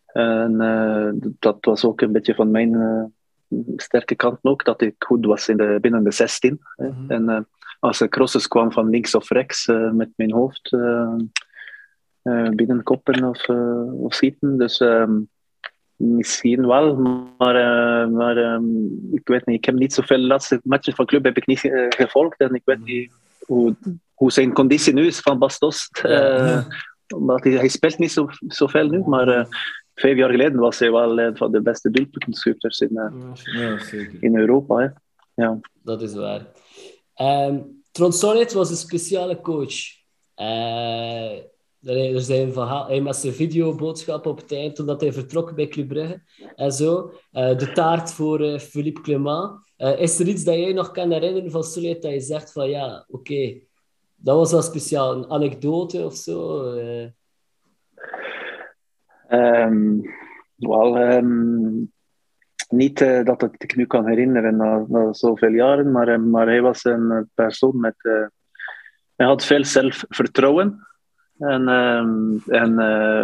[0.05, 3.13] en eh, dat was ook een beetje van mijn
[3.75, 6.59] sterke kant ook, dat ik goed was in de, binnen de 16.
[6.75, 6.89] hè.
[7.07, 7.39] En eh,
[7.81, 11.15] als er crosses kwam van links of rechts eh, met mijn hoofd eh,
[12.21, 13.49] eh, binnenkoppen of,
[14.03, 14.57] of schieten.
[14.57, 15.11] Dus ehm,
[16.01, 16.95] Misschien wel,
[17.37, 18.63] maar, eh, maar ehm,
[19.11, 19.57] ik weet niet.
[19.57, 21.59] Ik heb niet zoveel laatste matches van club heb ik niet
[21.89, 23.75] gevolgd en ik weet niet hoe,
[24.13, 25.89] hoe zijn conditie nu is van Bastos.
[27.15, 29.47] Omdat hij, hij speelt niet zo, zoveel nu, maar
[29.95, 32.89] vijf jaar geleden was hij wel een van de beste doelpuntenschutters in,
[33.53, 33.77] Ja,
[34.19, 34.75] in Europa.
[34.75, 34.87] Hè.
[35.33, 35.59] Ja.
[35.83, 36.45] Dat is waar.
[37.21, 37.59] Ehm
[37.91, 39.73] Trond Solid was een speciale coach.
[40.35, 41.37] Eh,
[41.81, 45.87] er zijn verhaal, hij met zijn videoboodschap op het eind, toen hij vertrok bij Club
[45.87, 46.21] Brugge
[46.55, 47.11] en zo.
[47.31, 49.59] Eh, de taart voor eh, Philippe Clement.
[49.97, 53.05] Is er iets dat jij nog kan herinneren van Solid dat je zegt van ja,
[53.07, 53.59] oké,
[54.15, 55.11] dat was wel speciaal.
[55.15, 56.63] Een anekdote of zo?
[56.73, 57.07] eh?
[59.27, 59.99] Ehm,
[60.55, 61.83] wel, ehm,
[62.71, 66.83] niet eh, dat ik nu kan herinneren na, zoveel jaren, maar, eh, maar hij was
[66.83, 67.95] een eh, persoon met.
[69.15, 70.87] hij had veel zelfvertrouwen.
[71.39, 71.67] En,
[72.47, 72.79] en,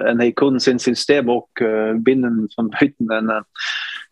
[0.06, 1.50] en hij kon zijn systeem ook
[1.95, 3.08] binnen van buiten.
[3.08, 3.48] En,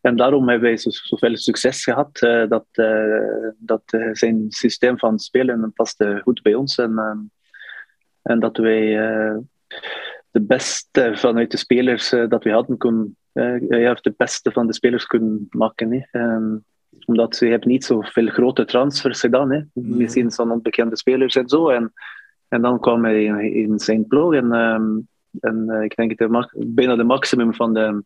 [0.02, 2.22] en daarom hebben wij zo, zoveel succes gehad.
[2.22, 2.66] eh, dat
[3.58, 3.82] dat
[4.12, 6.78] zijn systeem van spelen paste goed bij ons.
[6.78, 7.32] En,
[8.22, 8.96] en dat wij
[10.32, 14.74] de beste vanuit de spelers dat we hadden kunnen, eh, ja, de beste van de
[14.74, 15.92] spelers kunnen maken.
[15.92, 16.20] Hè.
[16.20, 16.56] Ehm,
[17.06, 19.52] omdat ze hebben niet zoveel grote transfers gedaan.
[19.52, 19.62] Hè.
[19.74, 21.70] Misschien zo'n onbekende spelers en zo.
[21.70, 21.94] En,
[22.48, 24.34] en dan kwam hij in, in zijn ploeg.
[24.34, 24.84] En, ehm,
[25.40, 28.04] en eh, ik denk de, ma- bijna de maximum van de,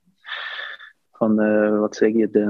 [1.12, 2.44] van de, wat zeg je, de,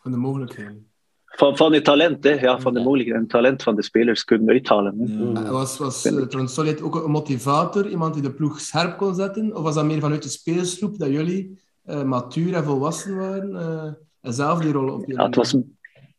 [0.00, 0.86] Van de mogelijkheden.
[1.24, 4.48] van, van het talent, hè, ja, van de mogelijkheden, het talent van de spelers kunnen
[4.48, 4.98] uithalen.
[4.98, 5.32] Hè.
[5.42, 9.14] Eh, Was, was uh, Trond Solid ook een motivator, iemand die de ploeg scherp kon
[9.14, 9.56] zetten?
[9.56, 13.92] Of was dat meer vanuit de spelersgroep dat jullie eh, matuur en volwassen waren eh,
[14.20, 15.16] en zelf die rol op jullie?
[15.16, 15.56] Ja, het was,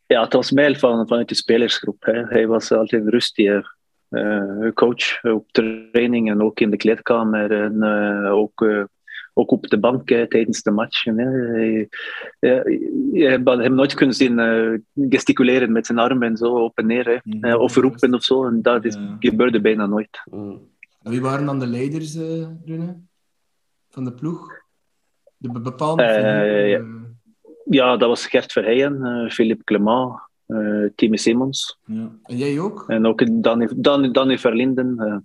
[0.05, 2.03] ja, het was mij van, vanuit de spelersgroep.
[2.05, 2.23] Hè.
[2.23, 3.73] Hij was altijd een rustige
[4.09, 8.83] eh, coach op training en ook in de kleedkamer en eh, ook, eh,
[9.33, 11.17] ook op de bank eh, tijdens de matchen.
[11.17, 11.29] Hè.
[11.29, 11.89] Hij,
[12.39, 12.63] ja,
[13.13, 14.73] je hebt hem nooit kunnen zien eh,
[15.09, 17.05] gesticuleren met zijn armen en zo op en neer.
[17.05, 17.17] Hè.
[17.23, 17.45] Mhm.
[17.45, 18.45] Eh, of roepen of zo.
[18.45, 19.15] En dat is, Ja.
[19.19, 20.21] gebeurde bijna nooit.
[20.31, 20.61] Mm.
[21.01, 22.97] Wie waren dan de leiders, eh Rune?
[23.89, 24.63] Van de ploeg?
[25.45, 26.77] De be- bepaalde Eh, ja.
[26.77, 26.83] eh,
[27.69, 30.13] Ja, dat was Gert Verheijen, eh, Philippe Clement,
[30.45, 31.79] eh Timmy Simmons.
[31.85, 32.09] Ja.
[32.23, 32.83] En jij ook?
[32.87, 34.99] En ook Danny, Danny, Danny Verlinden.
[34.99, 35.17] eh.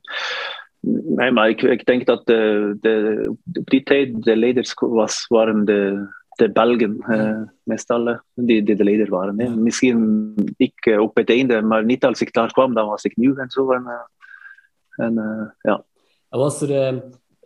[1.16, 3.22] nee, maar ik, ik denk dat de, de,
[3.58, 8.84] op die tijd de leiders was, waren de, de Belgen, eh, meestal, die, die de
[8.84, 9.38] leider waren.
[9.40, 9.44] Hè.
[9.44, 9.54] Ja.
[9.54, 13.16] Misschien ik eh, op het einde, maar niet als ik daar kwam, dan was ik
[13.16, 13.72] nieuw en zo.
[13.72, 15.14] En, eh, en
[15.60, 15.84] ja.
[16.28, 16.96] En was er eh,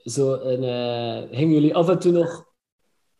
[0.04, 0.62] zo een...
[1.30, 2.52] gingen jullie af en toe nog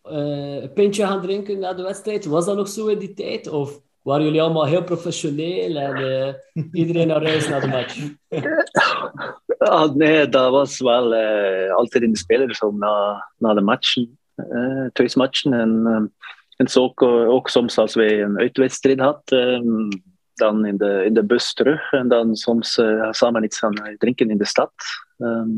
[0.05, 2.25] eh, een pintje gaan drinken na de wedstrijd?
[2.25, 3.49] Was dat nog zo in die tijd?
[3.49, 6.35] Of waren jullie allemaal heel professioneel en eh,
[6.73, 7.99] iedereen naar huis na de match?
[9.65, 14.87] Ah, nee, dat was wel eh, altijd in de spelers na, na de matchen, eh
[14.93, 15.53] thuismatchen.
[15.53, 16.25] En, eh,
[16.57, 19.99] en zo ook, ook soms als wij een uitwedstrijd hadden, eh,
[20.35, 21.93] dan in de, in de bus terug.
[21.93, 22.81] En dan soms
[23.11, 24.73] samen iets gaan drinken in de stad.
[25.19, 25.51] Ehm,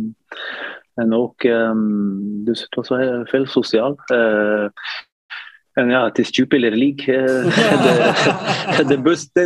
[0.96, 3.96] en ook, ehm, dus het was wel heel veel sociaal.
[4.04, 4.66] Eh,
[5.72, 7.16] en ja, het is Jupiler League.
[7.16, 9.44] eh, de, de bus, de,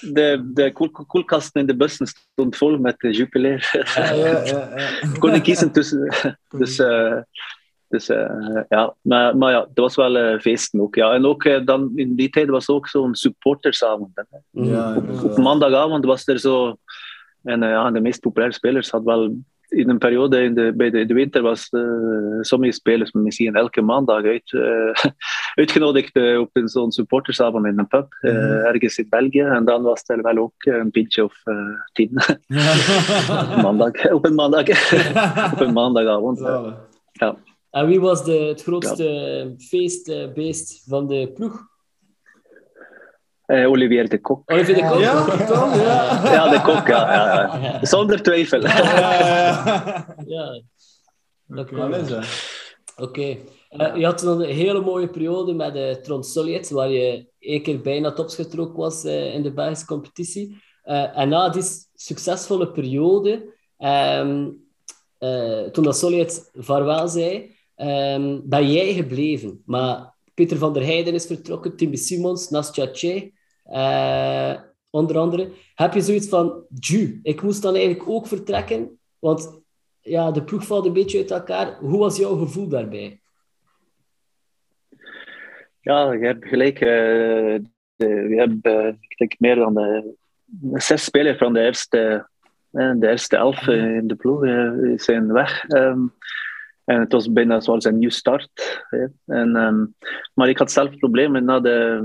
[0.12, 3.70] de, de koel- koelkasten in de bussen stond vol met Jupiler.
[3.94, 4.12] Ja,
[4.44, 4.68] ja,
[5.18, 6.38] kon ik kiezen tussen.
[6.48, 7.18] Dus, eh,
[7.88, 10.94] dus eh, ja, maar, maar ja, dat was wel eh feesten ook.
[10.94, 11.12] Ja.
[11.12, 14.10] En ook eh, dan in die tijd was ook zo'n supportersavond.
[14.14, 14.22] Hè.
[14.62, 15.36] Ja, Op inderdaad.
[15.38, 16.76] maandagavond was er zo.
[17.42, 19.36] En eh, ja, de meest populaire spelers hadden wel
[19.72, 23.80] in een periode in de, bij de, de winter was uh, sommige spelers misschien elke
[23.80, 24.94] maandag uit, uh,
[25.60, 28.40] uitgenodigd uh, op een zo'n supportersavond in een pub, mm -hmm.
[28.40, 29.40] ergens in België.
[29.40, 31.42] En dan was er wel ook een pintje of
[31.92, 32.10] tien.
[33.62, 34.68] maandag, op een maandag.
[35.52, 36.38] op een maandagavond.
[37.12, 37.36] ja.
[37.70, 41.70] En wie was de, het grootste feestbeest van de ploeg?
[43.52, 44.50] Uh, Olivier de Kok.
[44.50, 45.00] Olivier de Kok?
[45.00, 45.26] Ja,
[45.76, 46.32] ja.
[46.32, 47.12] ja, de Kok, ja.
[47.14, 47.84] ja, ja.
[47.84, 48.60] Zonder twijfel.
[50.26, 50.62] Ja,
[51.46, 52.22] dat Wel kan.
[52.96, 53.36] Oké.
[53.68, 57.62] Eh, je had dan een hele mooie periode met de Tron Solid, waar je één
[57.62, 60.56] keer bijna topschutter was uh, in de Belgische competitie.
[60.84, 61.62] Uh, en na die
[61.94, 64.60] succesvolle periode, um,
[65.72, 69.62] toen dat Solid vaarwel zei, um, ben jij gebleven.
[69.66, 73.32] Maar Peter van der Heijden is vertrokken, Timmy Simons, Nastja Tje,
[74.90, 75.50] onder andere.
[75.74, 79.60] Heb je zoiets van, ju, ik moest dan eigenlijk ook vertrekken, want
[80.00, 81.76] ja, de ploeg valt een beetje uit elkaar.
[81.78, 83.20] Hoe was jouw gevoel daarbij?
[85.80, 86.80] Ja, je hebt gelijk.
[86.80, 87.58] Uh,
[87.96, 90.14] de, we hebben, uh, ik denk, meer dan de,
[90.72, 92.28] zes spelers van de eerste,
[92.70, 94.40] de eerste elf in de ploeg
[95.00, 95.70] zijn weg.
[95.70, 96.12] Um,
[96.84, 98.82] en het was bijna zoals een nieuw start.
[99.26, 99.94] En, um,
[100.34, 101.44] maar ik had zelf problemen.
[101.44, 102.00] Na de,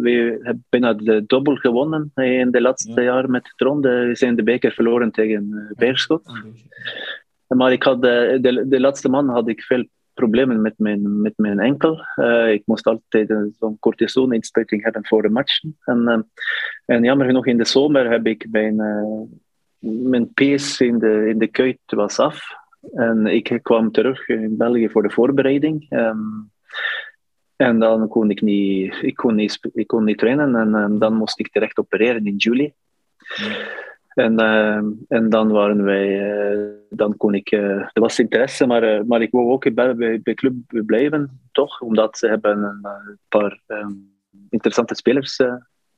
[0.00, 3.02] we hebben bijna de dubbel gewonnen in de laatste ja.
[3.02, 3.80] jaren met Tron.
[3.80, 6.22] We zijn de beker verloren tegen Beerschot.
[7.46, 11.32] Maar ik had de, de, de laatste maand had ik veel problemen met mijn, met
[11.36, 12.06] mijn enkel.
[12.16, 15.76] Uh, ik moest altijd zo'n cortisone-inspuiting hebben voor de matchen.
[15.84, 16.18] En, uh,
[16.96, 19.22] en jammer genoeg in de zomer heb ik mijn, uh,
[20.10, 22.60] mijn pees in de, in de kuit was af.
[22.90, 25.86] En ik kwam terug in België voor de voorbereiding.
[25.90, 26.50] Um,
[27.56, 30.56] en dan kon ik niet, ik kon niet, ik kon niet trainen.
[30.56, 32.72] En um, dan moest ik terecht opereren in juli.
[34.14, 38.84] En, uh, en dan waren wij, uh, dan kon ik, uh, er was interesse, maar,
[38.84, 41.80] uh, maar ik wou ook bij, bij, bij club blijven, toch?
[41.80, 44.12] Omdat ze hebben een paar um,
[44.50, 45.40] interessante spelers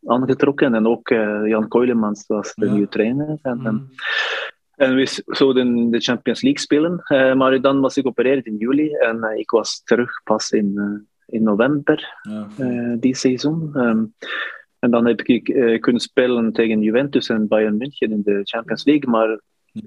[0.06, 0.74] aangetrokken.
[0.74, 1.08] En ook
[1.44, 2.72] Jan Koilemans was de ja.
[2.72, 3.38] nieuwe trainer.
[3.42, 3.88] En, mm.
[4.84, 7.02] En we zouden de Champions League spelen,
[7.36, 12.18] maar dan was ik geopereerd in juli en ik was terug pas in, in november
[12.22, 12.96] ja.
[12.96, 13.70] die seizoen.
[13.74, 14.14] Um,
[14.84, 18.84] en dan heb ik uh, kunnen spelen tegen Juventus en Bayern München in de Champions
[18.84, 19.10] League.
[19.10, 19.40] Maar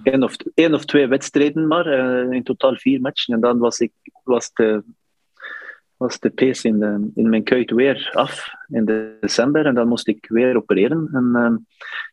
[0.03, 1.87] één of, één of twee wedstrijden maar.
[1.87, 3.33] Uh, in totaal vier matchen.
[3.33, 3.91] En dan was, ik,
[4.23, 4.83] was, de,
[5.97, 9.65] was de pace in, de, in mijn kuit weer af in de december.
[9.65, 11.09] En dan moest ik weer opereren.
[11.13, 11.57] En, uh,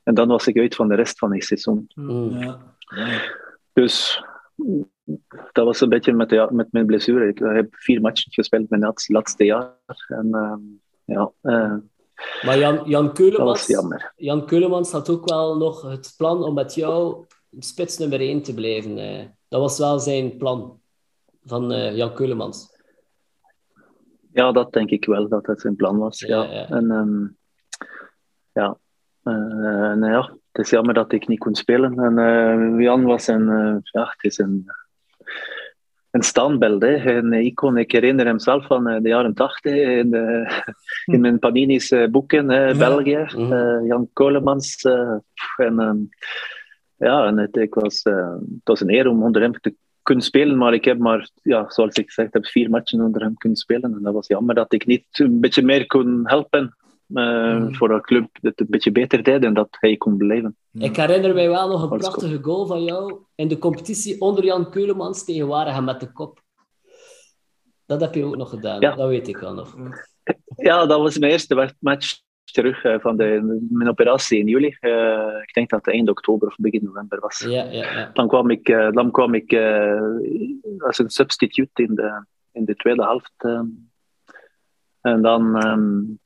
[0.02, 1.86] en dan was ik uit van de rest van het seizoen.
[2.40, 2.73] Ja.
[3.72, 4.24] Dus
[5.52, 7.28] dat was een beetje met, de, met mijn blessure.
[7.28, 9.76] Ik heb vier matchen gespeeld mijn laatste jaar.
[10.08, 11.32] En ja...
[12.42, 13.66] Maar Jan, Jan, Keulemans,
[14.16, 17.26] Jan Keulemans had ook wel nog het plan om met jou
[17.58, 18.96] spits nummer 1 te blijven.
[19.48, 20.80] Dat was wel zijn plan
[21.42, 22.72] van uh, Jan Keulemans.
[24.32, 26.20] Ja, dat denk ik wel, dat het zijn plan was.
[26.20, 26.52] Ja, ja.
[26.52, 26.68] ja.
[26.68, 27.36] En um,
[28.52, 28.78] ja,
[29.24, 31.98] uh, nou ja, het is jammer dat ik niet kon spelen.
[31.98, 33.46] En uh, Jan was een,
[33.82, 34.70] ja, het is een
[36.10, 36.82] een standbeeld.
[36.82, 37.16] Hè.
[37.16, 37.76] Een icoon.
[37.76, 40.46] Ik herinner hem zelf van de jaren tachtig in, de,
[41.04, 42.76] in mijn Panini's boeken, ja.
[42.76, 43.26] België.
[43.36, 44.84] Uh, Jan Kolemans.
[44.84, 45.16] Uh,
[45.56, 46.08] en, um,
[46.96, 50.24] ja, en het, ik was, uh, het was een eer om onder hem te kunnen
[50.24, 53.58] spelen, maar ik heb maar, ja, zoals ik gezegd heb, vier matchen onder hem kunnen
[53.58, 53.94] spelen.
[53.94, 56.76] En dat was jammer dat ik niet een beetje meer kon helpen.
[57.08, 57.74] Uh, mm.
[57.74, 60.56] voor de club het een beetje beter deed en dat hij kon blijven.
[60.72, 64.70] Ik herinner mij wel nog een prachtige goal van jou in de competitie onder Jan
[64.70, 66.42] Keulemans tegen Waregem met de kop.
[67.86, 68.94] Dat heb je ook nog gedaan, ja.
[68.94, 69.76] dat weet ik wel nog.
[70.56, 74.76] Ja, dat was mijn eerste match terug uh, van de, mijn operatie in juli.
[74.80, 77.38] Uh, ik denk dat het eind oktober of begin november was.
[77.38, 78.10] Ja, ja, ja.
[78.12, 79.52] Dan kwam ik, dan kwam ik
[80.78, 83.32] als een substituut in de, in de tweede helft.
[85.00, 85.66] en dan...
[85.66, 86.22] Um,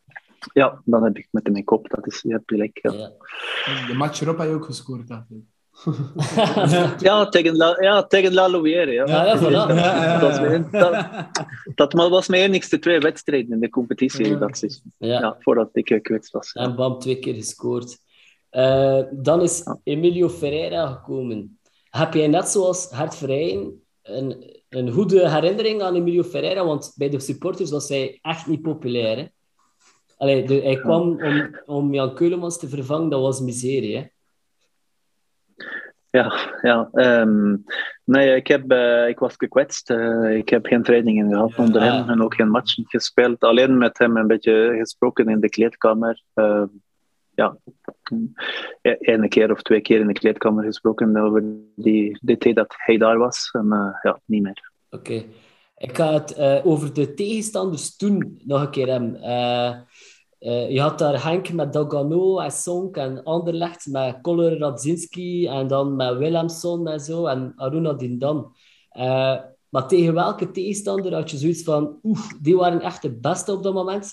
[0.53, 2.78] ja, dan heb ik met mijn kop, dat is, je hebt gelijk.
[2.82, 2.93] Ja.
[2.93, 3.86] Ja.
[3.86, 5.43] De match erop heb je ook gescoord, dacht ik.
[7.09, 8.93] ja, tegen La, ja, tegen La Louvière.
[8.93, 9.07] Ja.
[9.07, 10.20] Ja, ja, voilà.
[10.20, 11.07] dat, was mijn, dat,
[11.74, 14.93] dat, was mijn enigste twee wedstrijden in de competitie dat seizoen.
[14.99, 15.36] Ja.
[15.41, 16.53] voordat ik gekwetst was.
[16.53, 17.99] En bam, twee keer gescoord.
[18.51, 21.59] Uh, dan is Emilio Ferreira gekomen.
[21.91, 26.64] Heb jij net zoals Vrijen een, een goede herinnering aan Emilio Ferreira?
[26.64, 29.16] Want bij de supporters was hij echt niet populair.
[29.16, 29.26] Hè?
[30.19, 34.07] Allee, de, hij kwam om, om Jan Keulemans te vervangen, dat was miserie, hè?
[36.11, 36.89] Ja, ja.
[36.93, 37.64] Um,
[38.05, 39.91] nee, ik, heb, uh, ik was gekwetst.
[39.91, 43.41] Uh, ik heb geen trainingen gehad ja, onder hem en ook geen matchen gespeeld.
[43.41, 46.23] Alleen met hem een beetje gesproken in de kleedkamer.
[46.35, 46.62] Uh,
[47.35, 47.57] ja,
[48.83, 51.45] een keer of twee keer in de kleedkamer gesproken over
[51.77, 53.51] die, de tijd dat hij daar was.
[53.53, 54.71] En uh, ja, niet meer.
[54.91, 55.25] Oké.
[55.77, 59.21] Ik ga het uh, over de tegenstanders toen nog een keer hebben.
[60.41, 65.47] Uh, uh, je had daar Henk met Dogano en Sonk en Anderlecht met Koller Radzinski
[65.47, 68.53] en dan met Willemson en zo en Aruna Dindan.
[69.68, 73.62] maar tegen welke tegenstander had je zoiets van, oeh, die waren echt de beste op
[73.62, 74.12] dat moment?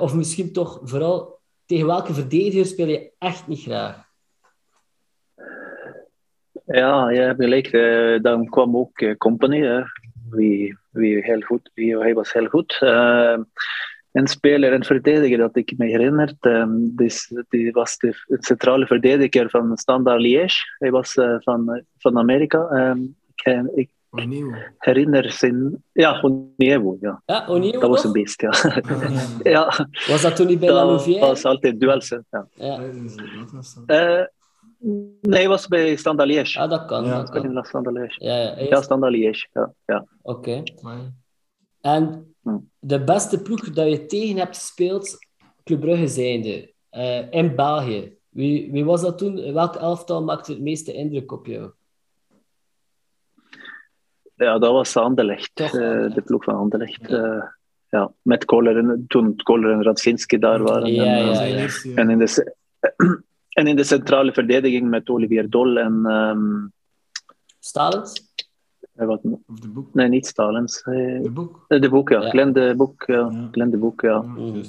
[0.00, 4.06] of misschien toch vooral tegen welke verdediger speel je echt niet graag?
[6.66, 7.72] Ja, je hebt gelijk.
[7.72, 9.84] Uh, dan kwam ook uh, Company, uh,
[10.30, 12.78] wie, wie, heel goed, wie, hij was heel goed.
[14.12, 17.12] Een speler en verdediger dat ik me herinner, um, die,
[17.48, 20.76] die, was de centrale verdediger van Standard Liège.
[20.78, 22.90] Hij was van, van Amerika.
[22.90, 23.16] Um,
[23.74, 23.90] ik, ik
[24.78, 25.84] herinner zijn...
[25.92, 27.22] Ja, Oniewo, ja.
[27.26, 28.52] Ja, Dat was een beest, ja.
[29.52, 29.86] ja.
[30.08, 30.68] Was dat toen niet bij?
[30.68, 32.48] Dat was altijd duels, ja.
[32.54, 32.80] ja.
[33.86, 34.24] Uh,
[35.20, 36.58] nee, hij was bij Standard Liège.
[36.58, 37.04] Ah, dat kan.
[37.04, 37.44] Ja, dat kan.
[37.44, 38.24] in Standard Liège.
[38.24, 39.72] Ja, ja, ja Standard Liège, ja.
[39.86, 40.06] ja.
[40.22, 40.62] Oké.
[40.80, 41.12] Okay.
[41.80, 42.34] En
[42.78, 45.18] de beste ploeg dat je tegen hebt gespeeld,
[45.64, 48.16] Club Brugge zijnde, uh, in België.
[48.28, 49.52] Wie, wie was dat toen?
[49.52, 51.70] Welk elftal maakte het meeste indruk op jou?
[54.34, 55.70] Ja, dat was Anderlecht, uh,
[56.14, 57.08] de ploeg van Anderlecht.
[57.08, 57.24] Ja.
[57.24, 57.42] Uh,
[57.88, 60.92] ja, met Koller en, toen Koller en Radzinski daar waren.
[60.92, 61.68] Ja, en, ja, ja.
[61.94, 62.54] en, in de,
[63.58, 66.06] en in de centrale verdediging met Olivier Dol en...
[66.06, 66.72] Um,
[67.58, 68.32] Stalens?
[69.06, 69.94] Wat, of de boek?
[69.94, 70.82] Nee, niet Stalens.
[70.82, 71.64] De boek?
[71.68, 72.22] De boek, ja.
[72.22, 72.28] ja.
[72.28, 73.28] Glenn de Boek, ja.
[73.32, 73.48] ja.
[73.50, 74.24] Glenn de Boek, ja.
[74.36, 74.62] ja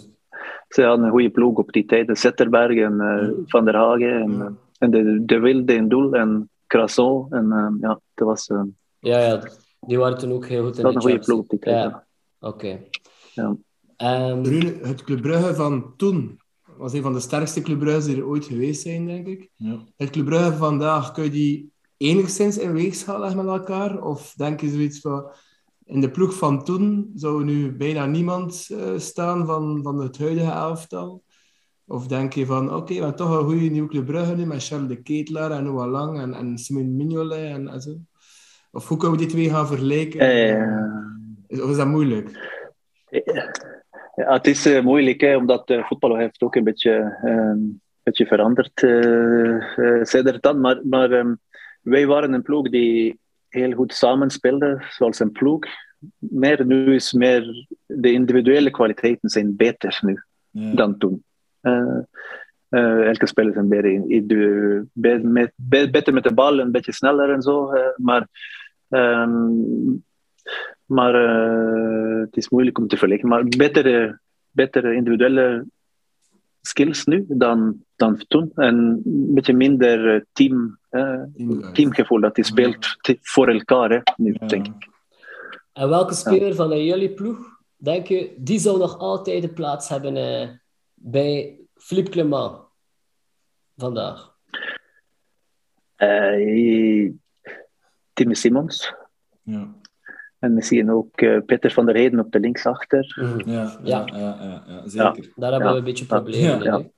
[0.67, 2.17] Ze hadden een goede ploeg op die tijd.
[2.17, 7.27] Zetterberg en uh, Van der Hagen en, en de, de Wilde in doel en Crasson.
[7.29, 8.49] En uh, ja, dat was...
[8.49, 8.61] Uh,
[8.99, 9.41] ja, ja,
[9.79, 11.75] die waren toen ook heel goed in dat de een goede ploeg op die tijd.
[11.75, 12.05] Ja.
[12.39, 12.55] Oké.
[12.55, 12.89] Okay.
[13.33, 13.55] Ja.
[14.29, 16.39] Um, Brune, het Club Brugge van toen
[16.77, 19.49] was een van de sterkste Club Brugge's die er ooit geweest zijn, denk ik.
[19.55, 19.79] Ja.
[19.97, 21.71] Het Club Brugge van vandaag, kun je die
[22.07, 24.01] enigszins in weegschaal leggen met elkaar?
[24.01, 25.31] Of denk je zoiets van...
[25.85, 30.51] In de ploeg van toen zou nu bijna niemand uh, staan van, van het huidige
[30.51, 31.23] elftal?
[31.87, 34.65] Of denk je van, oké, okay, we hebben toch een goede nieuwe Brugge nu met
[34.65, 37.95] Charles de Ketelaar en Noah Lang en, en Simon Mignolet en, en zo?
[38.71, 40.19] Of hoe kunnen we die twee gaan vergelijken?
[41.47, 42.57] Uh, of is dat moeilijk?
[44.15, 48.81] Ja, het is uh, moeilijk, hè, omdat voetbal heeft ook een beetje, um, beetje veranderd
[48.81, 50.59] uh, sinds dan.
[50.59, 51.39] Maar, maar um,
[51.89, 55.65] wij waren een ploeg die heel goed samenspeelde, zoals een ploeg.
[56.17, 60.73] Meer nu is meer de individuele kwaliteiten zijn beter nu ja.
[60.73, 61.23] dan toen.
[62.69, 63.55] elke speler
[64.07, 64.25] is
[64.93, 65.51] beter, met,
[65.91, 67.71] beter met de bal, een beetje sneller en zo.
[67.95, 68.27] maar
[68.89, 70.03] um,
[70.89, 71.13] maar
[72.21, 73.29] het is moeilijk om te vergelijken.
[73.29, 74.19] Maar betere,
[74.51, 75.65] betere individuele
[76.61, 78.51] skills nu dan, dan toen.
[78.55, 81.23] En een beetje minder team, uh,
[81.73, 83.15] teamgevoel dat hij speelt ja.
[83.21, 84.47] voor elkaar hè, nu, ja.
[84.47, 84.87] denk ik.
[85.73, 90.15] En welke speler van jullie ploeg, denk je, die zou nog altijd de plaats hebben
[90.15, 90.49] uh,
[90.93, 92.57] bij Philippe Clement
[93.75, 94.37] vandaag?
[98.13, 98.93] Timmy Simons.
[99.43, 99.78] Ja.
[100.39, 103.17] En misschien ook uh, Peter van der Heden op de linksachter.
[103.21, 103.51] Mm.
[103.51, 105.31] Ja, ja, ja, ja, ja, zeker.
[105.35, 106.77] Daar hebben we een beetje problemen ja.
[106.77, 106.91] in.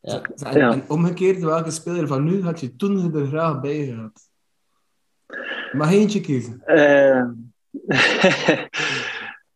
[0.00, 0.20] Ja.
[0.42, 4.30] En, en, omgekeerd, welke speler van nu had je toen er graag bij gehad?
[5.72, 6.62] Mag eentje kiezen?
[6.66, 7.24] Uh,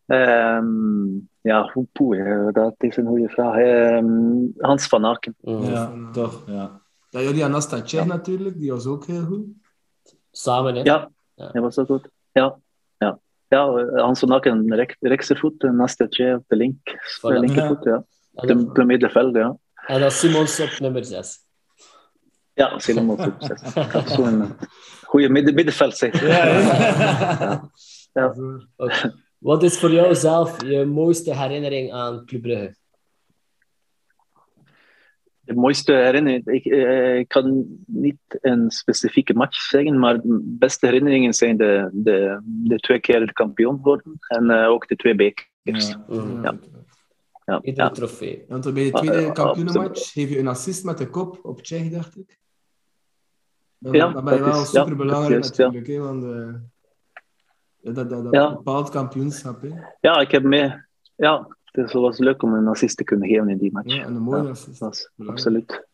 [0.06, 3.56] um, ja, poeh, dat is een goede vraag.
[3.56, 5.34] Um, Hans van Aken.
[5.40, 5.62] Mm.
[5.62, 6.80] Ja, toch, ja.
[7.10, 9.46] Ja, jullie Anastasia natuurlijk, die was ook heel goed.
[10.30, 10.82] Samen, hè?
[10.82, 11.50] Ja, ja.
[11.52, 12.10] dat was ook goed.
[12.32, 12.58] Ja,
[12.98, 13.18] ja.
[13.48, 16.78] ja Hans van Aken, rek, rechtervoet, en Anastasia op de link,
[17.18, 17.38] Voilà.
[17.38, 18.04] linkervoet, ja.
[18.30, 19.56] De, de middenveld, ja.
[19.86, 21.38] En dan Simons op nummer 6.
[22.54, 23.74] Ja, Simons op 6.
[23.92, 24.56] Dat is zo'n
[25.04, 26.20] goede midden, middenveld, zeg.
[26.20, 27.70] Ja, ja.
[28.12, 28.34] ja.
[29.38, 32.76] Wat is voor jou zelf je mooiste herinnering aan Club Brugge?
[35.48, 40.86] De mooiste herinnering, ik, eh, ik kan niet een specifieke match zeggen, maar de beste
[40.86, 45.14] herinneringen zijn de, de, de twee keer de kampioen worden en uh, ook de twee
[45.14, 45.88] bekers.
[45.88, 46.04] Ja.
[46.08, 46.42] Mm.
[46.42, 46.58] Ja.
[47.44, 47.60] Ja.
[47.62, 47.92] Iedere Ja.
[47.94, 48.44] trofee.
[48.48, 51.88] Want bij de Ah, tweede kampioenenmatch geef je een assist met de kop op Tsjech,
[51.90, 52.38] dacht ik.
[53.78, 56.54] Dan, Ja, dan ben je dat wel super belangrijk dat natuurlijk, hè, want eh,
[57.80, 58.54] ja, dat, dat, dat Ja.
[58.54, 59.62] bepaalt kampioenschap.
[60.00, 60.74] Ja, ik heb mee.
[61.16, 63.94] Ja, het was leuk om een assist te kunnen geven in die match.
[63.94, 64.78] Ja, en een mooie Ja, assist.
[64.78, 65.86] Was absoluut.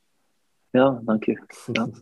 [0.70, 1.42] Ja, dank je.
[1.72, 1.88] Ja.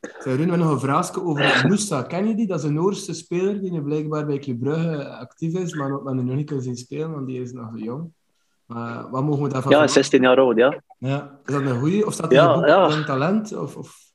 [0.00, 2.02] We hebben nog een vraagje over Moussa.
[2.02, 2.46] Ken je die?
[2.46, 6.14] Dat is een Noorse speler die nu blijkbaar bij Club Brugge actief is, maar, maar
[6.14, 8.12] nu nog niet kan zien spelen, want die is nog jong.
[8.66, 9.88] Maar wat mogen we daarvan Ja, verwachten?
[10.04, 10.82] 16 jaar oud, ja.
[10.98, 11.40] Ja.
[11.44, 12.06] Is dat een goeie?
[12.06, 12.90] Of staat hij Ja, in het boek ja.
[12.90, 13.56] van talent?
[13.56, 14.07] Of, of...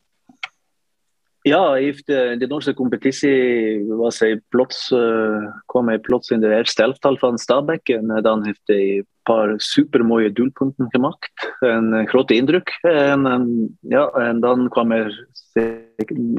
[1.44, 6.30] Ja, hij heeft, eh, in de Noorse competitie was hij plots, eh, kwam hij plots
[6.30, 7.82] in de eerste elftal van Stabæk.
[7.84, 11.56] En eh, dan heeft hij een paar supermooie doelpunten gemaakt.
[11.60, 12.78] En een grote indruk.
[12.82, 15.28] En, en, ja, en dan kwam er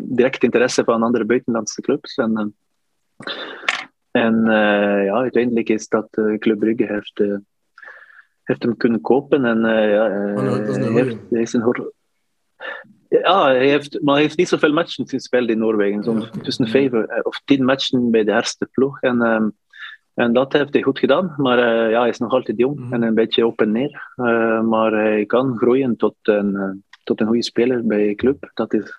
[0.02, 2.14] direct interesse van andere buitenlandse clubs.
[2.16, 2.54] En,
[4.10, 4.42] en
[5.04, 7.22] ja, uiteindelijk is dat Club Brugge heeft,
[8.42, 9.44] heeft hem kunnen kopen.
[9.44, 11.04] En ja, Oh, dat is een hij, goeie.
[11.04, 11.92] heeft, hij is een hor-
[13.22, 16.04] ja, hij heeft, maar hij heeft niet zoveel matchen gespeeld in Noorwegen.
[16.04, 19.00] Zo'n Ja, tussen vijf eh, of tien matchen bij de eerste ploeg.
[19.00, 19.48] En, ehm,
[20.14, 21.34] en dat heeft hij goed gedaan.
[21.36, 22.92] Maar eh, ja, hij is nog altijd jong Mhm.
[22.94, 24.12] en een beetje op en neer.
[24.16, 28.50] Eh, maar hij kan groeien tot een, tot een goede speler bij een club.
[28.54, 28.94] Dat is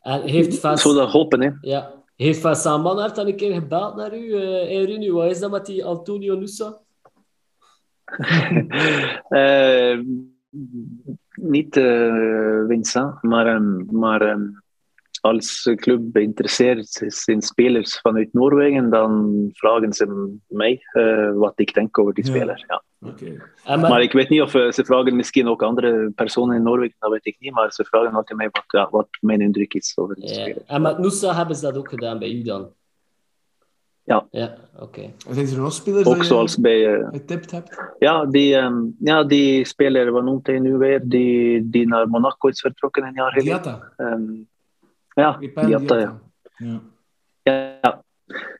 [0.00, 1.40] En heeft zo Vincent, dat hopen.
[1.42, 1.50] Hè.
[1.60, 4.32] ja, heeft Manhart dan een keer gebeld naar u?
[4.34, 6.78] eh hey Runu, wat is dat met die Antonio Nusa?
[11.34, 14.46] Niet eh, Vincent, maar, ehm, maar ehm,
[15.20, 21.74] als club geïnteresseerd is in spelers vanuit Noorwegen, dan vragen ze mij eh, wat ik
[21.74, 22.30] denk over die Ja.
[22.30, 22.64] speler.
[22.68, 22.82] Ja.
[23.64, 26.62] En met, Maar ik weet niet of eh, ze vragen misschien ook andere personen in
[26.62, 29.74] Noorwegen, dat weet ik niet, maar ze vragen altijd mij wat, ja, wat mijn indruk
[29.74, 30.62] is over die ja, speler.
[30.66, 32.72] en met Nusa hebben ze dat ook gedaan bij u dan?
[34.10, 34.26] Ja.
[34.30, 35.12] Ja, oké.
[35.30, 37.92] Zijn er nog spelers Ook dat zoals je bij, eh, getipt hebt?
[37.98, 42.48] ja, die, ehm, ja, die speler, wat noemt hij nu weer, die, die naar Monaco
[42.48, 43.62] is vertrokken een jaar geleden.
[43.62, 43.92] Diatta.
[43.96, 44.22] Ehm,
[45.14, 46.20] ja, Diatta, ja.
[46.56, 46.80] Ja.
[47.42, 48.04] Ja.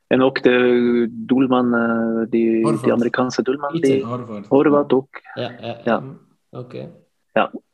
[0.07, 3.91] En ook de doelman, eh, die, die Amerikaanse doelman, Iten.
[3.91, 4.47] die Harvard.
[4.47, 5.19] Horvath ook.
[5.33, 6.03] Ja, ja, Ja.
[6.49, 6.89] oké.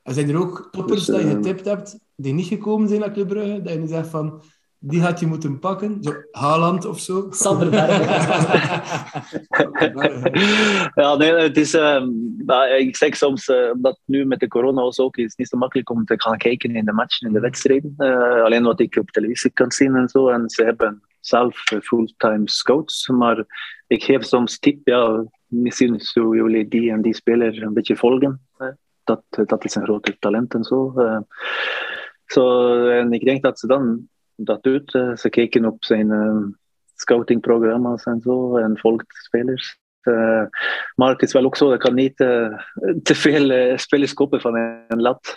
[0.04, 3.00] En zijn er ook toppers Dus, dat je eh, getipt hebt die niet gekomen zijn
[3.00, 3.62] naar Club Brugge?
[3.62, 4.42] Dat je nu zegt van,
[4.80, 6.04] die had je moeten pakken?
[6.04, 7.28] Zo, Haaland of zo?
[7.30, 7.72] Sander
[11.02, 12.10] ja, nee, het is, ehm,
[12.78, 15.58] ik zeg soms, eh, omdat nu met de corona was ook, is het niet zo
[15.58, 17.94] makkelijk om te gaan kijken in de matchen, in de wedstrijden.
[17.98, 20.30] Eh, alleen wat ik op televisie kan zien en zo.
[20.30, 23.46] En ze hebben zelf eh, fulltime scouts, maar
[23.88, 28.42] ik geef soms tip, ja, misschien zo jullie die en die speler een beetje volgen.
[29.04, 30.94] dat, dat is een groter talent en zo.
[32.26, 34.94] Zo en ik denk dat ze dan dat doet.
[34.94, 36.38] Eh, ze kijken op zijn eh,
[36.96, 39.80] scoutingprogramma's en zo en volgt spelers.
[40.02, 40.44] Eh,
[40.96, 44.56] maar het is wel ook zo, ik kan niet te veel spelers kopen van
[44.88, 45.36] een lat.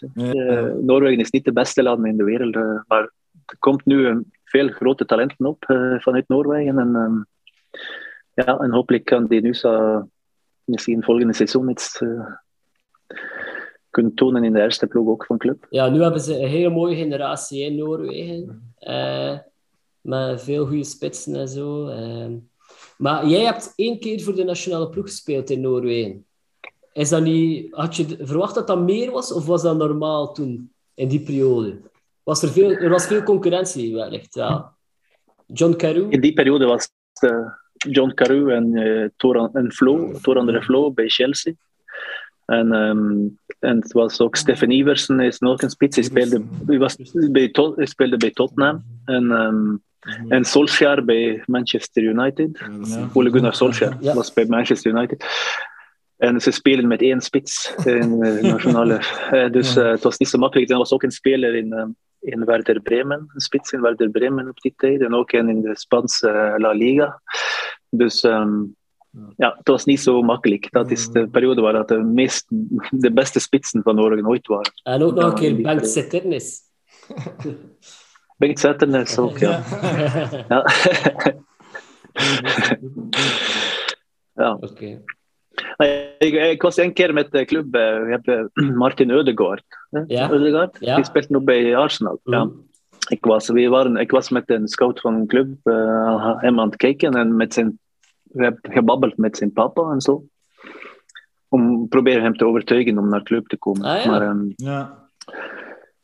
[0.80, 2.54] Noorwegen is niet de beste land in de wereld,
[2.86, 3.10] maar
[3.46, 5.64] er komt nu veel grote talenten op
[5.98, 6.78] vanuit Noorwegen.
[6.78, 7.22] En, ehm,
[8.34, 10.08] ja, en hopelijk kan die nu zo
[10.64, 12.02] misschien volgende seizoen iets
[13.90, 15.66] kunnen tonen in de eerste ploeg ook van club.
[15.70, 18.72] Ja, nu hebben ze een hele mooie generatie in Noorwegen.
[18.78, 19.38] Eh,
[20.00, 21.86] met veel goede spitsen en zo.
[21.88, 22.28] Eh,
[22.98, 26.24] maar jij hebt één keer voor de nationale ploeg gespeeld in Noorwegen.
[26.92, 30.72] Is dat niet, had je verwacht dat dat meer was, of was dat normaal toen,
[30.94, 31.80] in die periode?
[32.22, 34.68] Was er, veel, er was veel concurrentie, wellicht wel.
[35.46, 36.12] John Carew?
[36.12, 37.46] In die periode was het, eh,
[37.92, 41.54] John Carew en, eh Toran, en Flo, Toran de Flo bij Chelsea.
[42.50, 43.26] En, ehm,
[43.58, 45.96] en het was ook Stefan Iversen, is nog een spits.
[45.96, 46.96] Hij speelde, hij was
[47.30, 48.82] bij, Tot- hij speelde bij Tottenham.
[49.04, 49.76] En, ehm,
[50.28, 52.58] en Solskjaer bij Manchester United.
[52.82, 53.08] Ja.
[53.12, 54.14] Ole Gunnar Solskjaer Ja.
[54.14, 55.24] was bij Manchester United.
[56.16, 59.00] En ze spelen met één spits in de nationale.
[59.30, 60.70] Eh, dus eh, het was niet zo makkelijk.
[60.70, 61.84] Er was ook een speler in, eh,
[62.20, 65.00] in Werder Bremen, een spits in Werder Bremen op die tijd.
[65.00, 67.22] En ook een in de Spaanse eh, La Liga.
[67.90, 68.58] Dus ehm,
[69.36, 70.70] ja, het was niet zo makkelijk.
[70.70, 72.46] Dat is de periode waar dat de, meest,
[72.90, 74.72] de beste spitsen van Oregon ooit waren.
[74.82, 75.86] En ook nog een keer Bengt periode.
[75.86, 76.60] Setternis.
[78.36, 79.62] Bengt ook, ja.
[80.48, 80.64] ja.
[84.34, 84.54] ja.
[84.60, 85.02] Oké.
[86.18, 89.64] Ik, ik was een keer met de club, eh, we hebben Martin Eudegaard.
[90.06, 90.30] Ja.
[90.30, 90.94] Eudegaard, Ja.
[90.94, 92.20] die speelt nu bij Arsenal.
[92.24, 92.44] Ja.
[92.44, 92.54] Mhm.
[93.08, 96.66] Ik, was, we waren, ik was met een scout van een club eh, hem aan
[96.66, 97.78] het kijken en met zijn,
[98.32, 100.24] we hebben gebabbeld met zijn papa en zo.
[101.48, 103.84] Om proberen hem te overtuigen om naar de club te komen.
[103.84, 104.10] Ah, ja.
[104.10, 105.08] Maar ehm, Ja.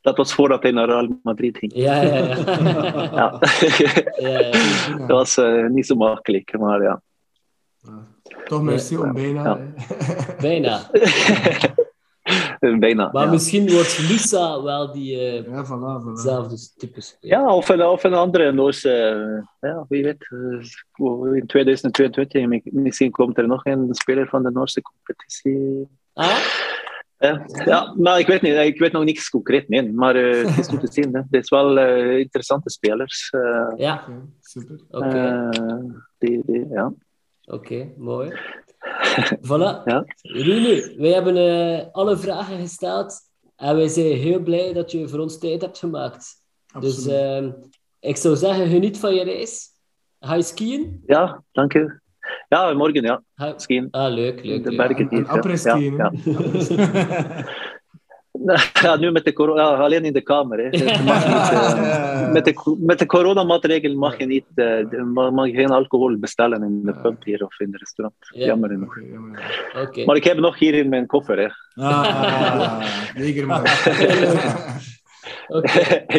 [0.00, 1.72] dat was voordat hij naar Real Madrid ging.
[1.74, 2.36] Ja, ja, ja.
[3.12, 3.40] Ja.
[4.16, 4.50] ja, ja.
[5.06, 7.02] dat was eh, niet zo makkelijk, maar ja.
[8.44, 9.58] Toch merci om bijna.
[10.40, 10.80] Bijna.
[12.58, 13.10] Bijna.
[13.12, 13.30] Maar ja.
[13.30, 16.12] misschien wordt Lusa wel die eh, Ja, voilà, voilà.
[16.12, 17.38] zelfde type speler.
[17.38, 18.90] Ja, of een, of een andere Noorse,
[19.60, 20.26] eh, ja, wie weet.
[20.30, 25.88] eh, In 2022 mi- misschien komt er nog een speler van de Noorse competitie.
[26.12, 26.36] Ah?
[27.16, 29.92] Eh, ja, maar ik weet niet, ik weet nog niks concreet, nee.
[29.92, 31.08] Maar het is goed te zien.
[31.14, 31.20] Hè.
[31.30, 31.78] Het is wel
[32.18, 33.30] interessante spelers.
[33.76, 34.04] Ja,
[34.40, 34.80] super.
[34.90, 35.48] oké.
[36.70, 36.92] ja.
[37.44, 38.32] Oké, mooi.
[39.48, 39.82] Voilà.
[39.84, 40.04] Ja.
[40.22, 43.20] Rune, wij hebben eh, alle vragen gesteld
[43.56, 46.34] en wij zijn heel blij dat je voor ons tijd hebt gemaakt.
[46.80, 47.50] Dus ehm,
[48.00, 49.68] ik zou zeggen, geniet van je reis.
[50.20, 51.02] Ga je skiën?
[51.06, 52.00] Ja, dank u.
[52.48, 53.22] Ja, morgen ja.
[53.56, 53.88] Skiën.
[53.90, 54.64] Ah, leuk, leuk.
[54.64, 54.88] De leuk.
[54.88, 55.96] bergen hier.
[55.96, 56.12] ja.
[58.82, 60.58] Ja, nu met de corona, ja, alleen in de kamer.
[60.58, 60.68] Hè.
[60.68, 66.18] Niet, eh, met, de, met de coronamaatregelen mag je niet, eh, mag, je geen alcohol
[66.18, 68.16] bestellen in de pub hier of in de restaurant.
[68.18, 68.46] Ja.
[68.46, 68.98] Jammer genoeg.
[69.82, 70.04] Oké.
[70.04, 71.38] Maar ik heb nog hier in mijn koffer.
[71.38, 71.48] Hè.
[71.82, 73.62] Ah, man.
[75.48, 76.04] Oké.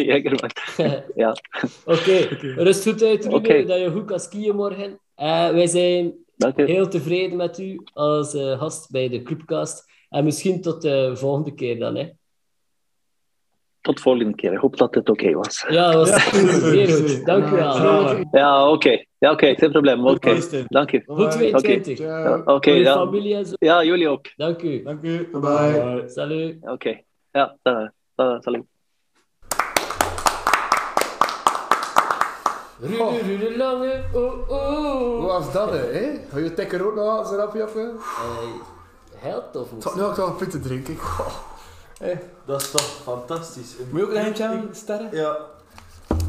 [1.14, 1.36] Ja.
[1.84, 3.64] Oké, rust goed uit, Oké.
[3.64, 4.98] dat je goed kan skiën morgen.
[5.14, 6.14] Eh, wij zijn
[6.54, 9.86] heel tevreden met u als eh, gast bij de Clubcast.
[10.08, 12.08] En misschien tot de volgende keer dan, hè.
[13.80, 14.52] Tot volgende keer.
[14.52, 15.64] Ik hoop dat het oké was.
[15.68, 16.50] Ja, dat was goed.
[16.50, 17.26] Zeer goed.
[17.26, 18.16] Dank u wel.
[18.30, 19.04] Ja, oké.
[19.18, 19.54] Ja, oké.
[19.54, 20.06] Geen probleem.
[20.06, 20.38] Oké.
[20.66, 21.02] Dank u.
[21.06, 21.98] Goed 22.
[21.98, 22.94] Ja, Oké, ja.
[22.94, 23.54] familie en zo.
[23.58, 24.26] ja, jullie ook.
[24.36, 24.82] Dank u.
[24.82, 25.28] Dank u.
[25.32, 26.02] Bye bye.
[26.08, 26.56] Salut.
[26.60, 27.00] Oké.
[27.32, 27.56] Ja,
[28.40, 28.64] salut.
[32.80, 34.04] Rune, Rune Lange.
[34.14, 35.18] Oh, oh.
[35.18, 36.18] Hoe was dat, hè?
[36.30, 37.94] Ga je tekker ook nog eens erop, Jappe?
[39.18, 40.98] Eh, Helt of Ik zal nu ook een punten drinken.
[42.44, 43.78] Dat is toch fantastisch.
[43.78, 45.08] Een Moet je ook een eindje sterren?
[45.12, 45.36] Ja,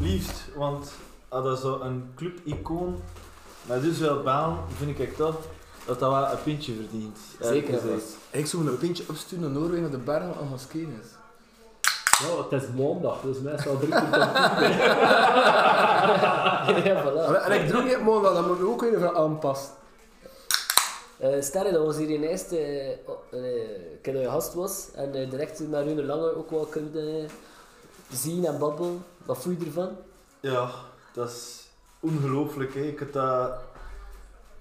[0.00, 0.44] liefst.
[0.56, 0.92] Want
[1.28, 3.02] als dat zo een clubicoon
[3.62, 5.36] met dus wel baan, vind ik toch
[5.86, 7.18] dat dat wel een pintje verdient.
[7.40, 7.98] Zeker wel.
[8.30, 11.08] Ik zou een pintje opsturen naar Noorwegen naar de bergen om skiën is.
[12.26, 14.10] Ja, het is maandag, dus meestal drie tien.
[16.84, 17.44] ja, voilà.
[17.44, 19.70] En ik droeg niet morgen, dan moet ik ook weer even aanpassen.
[21.20, 22.98] Eh Sterre, dat was hier in eerste eh,
[23.30, 23.70] eh,
[24.02, 24.88] keer je gast was.
[24.94, 27.24] En direct naar Rune Lange ook wel kunt eh,
[28.12, 29.04] zien en babbelen.
[29.26, 29.96] Wat voel je ervan?
[30.40, 30.70] Ja,
[31.12, 31.68] dat is
[32.00, 32.74] ongelooflijk.
[32.74, 33.58] Ik heb dat...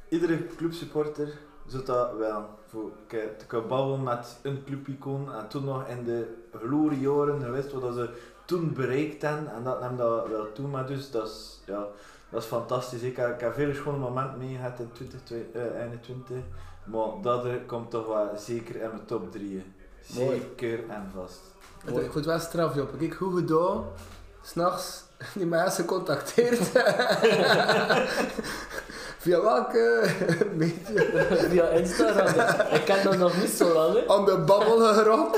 [0.10, 1.38] Iedere clubsupporter
[1.68, 2.45] zou dat wel.
[2.68, 5.34] Voor te kunnen babbelen met een clubicoon.
[5.34, 8.10] En toen nog in de gloriejaren geweest wat ze
[8.45, 9.53] toen bereikt hebben.
[9.53, 10.68] En dat neemt dat wel toe.
[10.68, 11.88] Maar dus dat is, ja,
[12.32, 13.02] dat is fantastisch.
[13.02, 16.38] Ik heb, ik heb veel schone momenten meegehad in 2021.
[16.84, 19.74] Maar dat er komt toch wel zeker in mijn top 3.
[20.08, 20.40] Mooi.
[20.40, 21.40] Zeker en vast.
[21.86, 22.98] Ik vond het wel straf, Job.
[23.00, 23.84] Kijk, hoe gedaan,
[24.42, 25.04] s'nachts
[25.38, 26.60] die mensen contacteert.
[29.20, 30.10] Via welke
[30.56, 31.06] medium?
[31.50, 32.28] Via Instagram.
[32.72, 33.94] ik ken dat nog niet zo lang.
[33.94, 34.08] Hè.
[34.08, 35.38] Aan de babbel geraakt.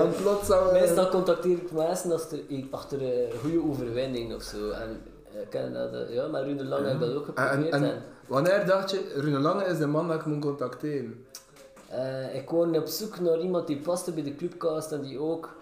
[0.00, 4.70] En plots Meestal contacteer ik mensen als er, achter een goede overwinning of zo.
[4.70, 5.00] En
[5.34, 7.72] eh, ik ken dat, eh, ja, met Rune Lange heb ik dat ook geprobeerd.
[7.72, 11.24] en, En, wanneer dacht je, Rune Lange is de man dat ik moet contacteren?
[11.88, 15.56] eh, ik was op zoek naar iemand die paste bij de clubcast en die ook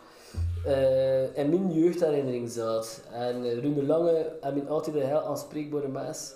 [0.64, 3.00] eh, in mijn jeugdherinnering zat.
[3.12, 6.32] En Rune Lange heb ik altijd een heel aanspreekbare mens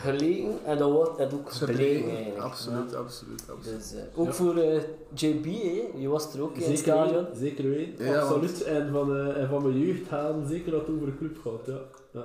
[0.00, 2.38] gelegen en dat wordt het ook gebleken eigenlijk.
[2.44, 3.78] Absoluut, absoluut, absoluut.
[3.78, 4.80] Dus, eh, ook voor eh,
[5.14, 5.82] JB, hè.
[6.00, 7.24] je was er ook in het Zeker stadion.
[7.24, 8.04] weten, zeker weten.
[8.06, 8.62] Ja, Absoluut.
[8.62, 11.66] En van, eh, en van mijn jeugd gaan zeker dat het over een club gaat.
[11.66, 11.80] Ja.
[12.20, 12.24] Ja,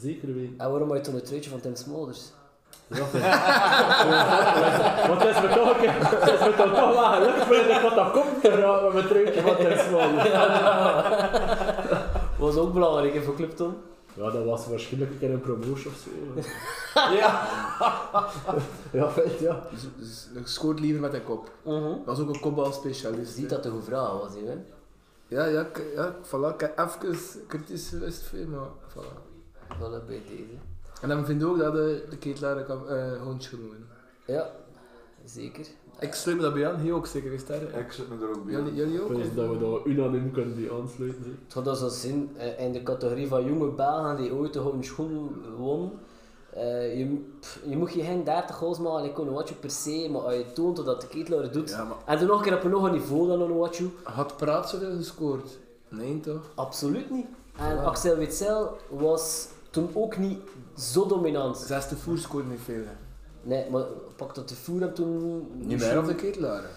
[0.00, 0.54] zeker weten.
[0.58, 2.32] En waarom had je toen een truitje van Tim Smolders?
[2.86, 7.42] Ja, dat is- Want het is me toch, het is me toch toch wel gelukt
[7.44, 10.28] vind ik wat dat komt te raken met mijn truitje van Tim Smolders.
[12.38, 13.76] was ook belangrijk hè, voor Club Tom.
[14.16, 16.10] Ja, dat was waarschijnlijk een keer een promotion of zo.
[17.14, 17.48] Ja.
[18.92, 19.66] Ja, je, ja.
[19.70, 21.50] Dus, dus ik scoort liever met een kop.
[22.04, 23.34] Dat is ook een kopbalspecialist.
[23.34, 24.56] Je ziet dat de goede vraag was, hè?
[25.28, 26.54] Ja, ja, ik- ja, voilà.
[26.54, 29.32] Ik heb even kritisch geweest, veel, maar voilà.
[29.76, 30.44] Voilà, bij deze.
[31.00, 33.86] En dan vind ik ook dat de, de ketelaar kan uh, hondje genoemen.
[34.26, 34.50] Ja,
[35.24, 35.66] zeker.
[36.00, 37.62] Ik sluit me dat bij aan, jij ook zeker, is daar?
[37.62, 38.54] Ik zit me er ook bij.
[38.54, 39.16] Jullie, jullie ook?
[39.16, 41.38] Denk dat we daar unaniem kunnen bij aansluiten.
[41.44, 44.60] Het had dat zo zin eh, in de categorie van jonge Belgen die ooit de
[44.60, 45.92] gouden schoen won.
[46.50, 50.20] Eh, je, pff, je moet je geen 30 goals maken in Onuachu per se, maar
[50.20, 51.70] als je toont dat de ketelaar het doet.
[51.70, 53.90] Ja, maar En toen nog een keer op een nog een niveau dan Onuachu.
[54.02, 55.58] had Praat zoveel gescoord?
[55.88, 56.50] Nee, toch?
[56.54, 57.26] Absoluut niet.
[57.56, 57.82] En Ja.
[57.82, 60.38] Axel Witsel was toen ook niet
[60.76, 61.56] zo dominant.
[61.56, 62.82] Zesde voer scoorde niet veel.
[62.84, 62.92] hè.
[63.44, 63.82] Nee, maar
[64.16, 65.46] pak dat de voer hem toen...
[65.54, 66.62] Niet meer op de ketelaar.
[66.62, 66.68] hè.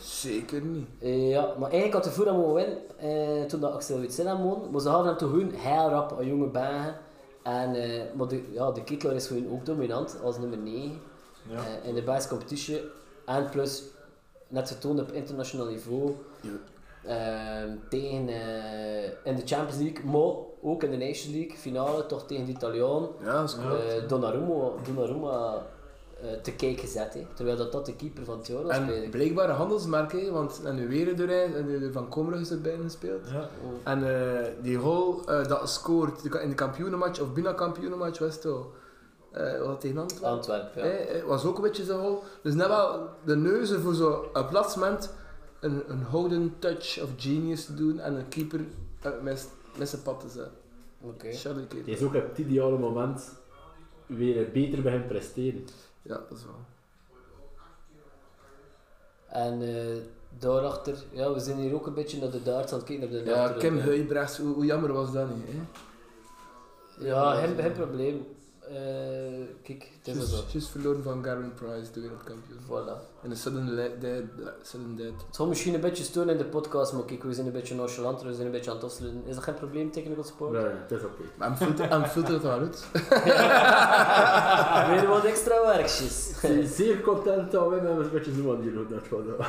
[0.00, 0.86] Zeker niet.
[1.00, 4.42] Eh, ja, maar eigenlijk had de voer hem winnen eh, toen dat Axel Witsel hem
[4.42, 4.70] won.
[4.70, 6.96] Maar ze hadden hem toch gewoon heel rap aan jonge bagen.
[7.42, 11.00] En, eh, maar de, ja, de Kittler is gewoon ook dominant als nummer 9
[11.48, 11.60] Ja.
[11.82, 12.80] in de beste competitie.
[13.26, 13.82] En plus,
[14.48, 16.14] net getoond op internationaal niveau.
[16.40, 16.50] Ja.
[17.02, 18.28] eh, tegen,
[19.24, 23.08] in de Champions League, maar ook in de Nations League finale, toch tegen de Italiaan.
[23.24, 24.08] Ja, dat is goed.
[24.08, 25.66] Donnarumma, Donnarumma
[26.42, 27.14] te kijken gezet.
[27.14, 27.26] hè.
[27.34, 28.76] Terwijl dat, dat de keeper van jaar was.
[28.76, 32.50] En blijkbaar een handelsmerk, hè, want en nu weer eruit en de Van Komrug is
[32.50, 33.28] erbij gespeeld.
[33.32, 33.48] Ja.
[33.84, 38.40] En eh, die goal eh, dat scoort in de kampioenenmatch of binnen kampioenenmatch was het
[38.42, 38.66] toch.
[39.32, 40.28] eh wat tegen Antwerpen.
[40.30, 40.90] Antwerpen, ja.
[40.90, 42.22] Eh, eh, was ook een beetje zo.
[42.42, 45.14] Dus net wel de neuzen voor zo een plaatsmoment
[45.60, 48.60] een, een houden touch of genius te doen en een keeper
[49.02, 49.48] eh, met,
[49.78, 50.52] met zijn pad te zetten.
[51.00, 51.28] Oké.
[51.68, 51.88] Keeper.
[51.88, 53.32] is ook op het ideale moment
[54.06, 55.64] weer beter bij hem presteren.
[56.08, 56.64] Ja, dat is wel.
[59.26, 60.02] En eh,
[60.38, 63.10] daarachter, ja, we zijn hier ook een beetje naar de darts aan het kijken.
[63.10, 63.48] Naar de Ja.
[63.48, 65.44] Kim Huijbrechts, hoe, hoe jammer was dat niet?
[65.48, 65.60] Hè?
[67.06, 68.26] Ja, geen, geen probleem.
[68.68, 68.74] Eh,
[69.62, 72.58] kijk, het is verloren van Garen Price, de wereldkampioen.
[72.68, 73.22] Voilà.
[73.22, 74.22] En de sudden dead.
[74.62, 75.12] Sudden dead.
[75.26, 77.74] Het zal misschien een beetje storen in de podcast, maar kijk, we zijn een beetje
[77.74, 79.22] nonchalant, we zijn een beetje aan het tosselen.
[79.26, 80.52] Is dat geen probleem, technical support?
[80.52, 81.22] Nee, het is oké.
[81.36, 81.56] Maar hem
[82.04, 82.86] filtert, het wel uit.
[85.00, 86.30] Weer wat extra werkjes.
[86.76, 89.46] Zeer content dat wij met een beetje zo aan die rood dat van dat.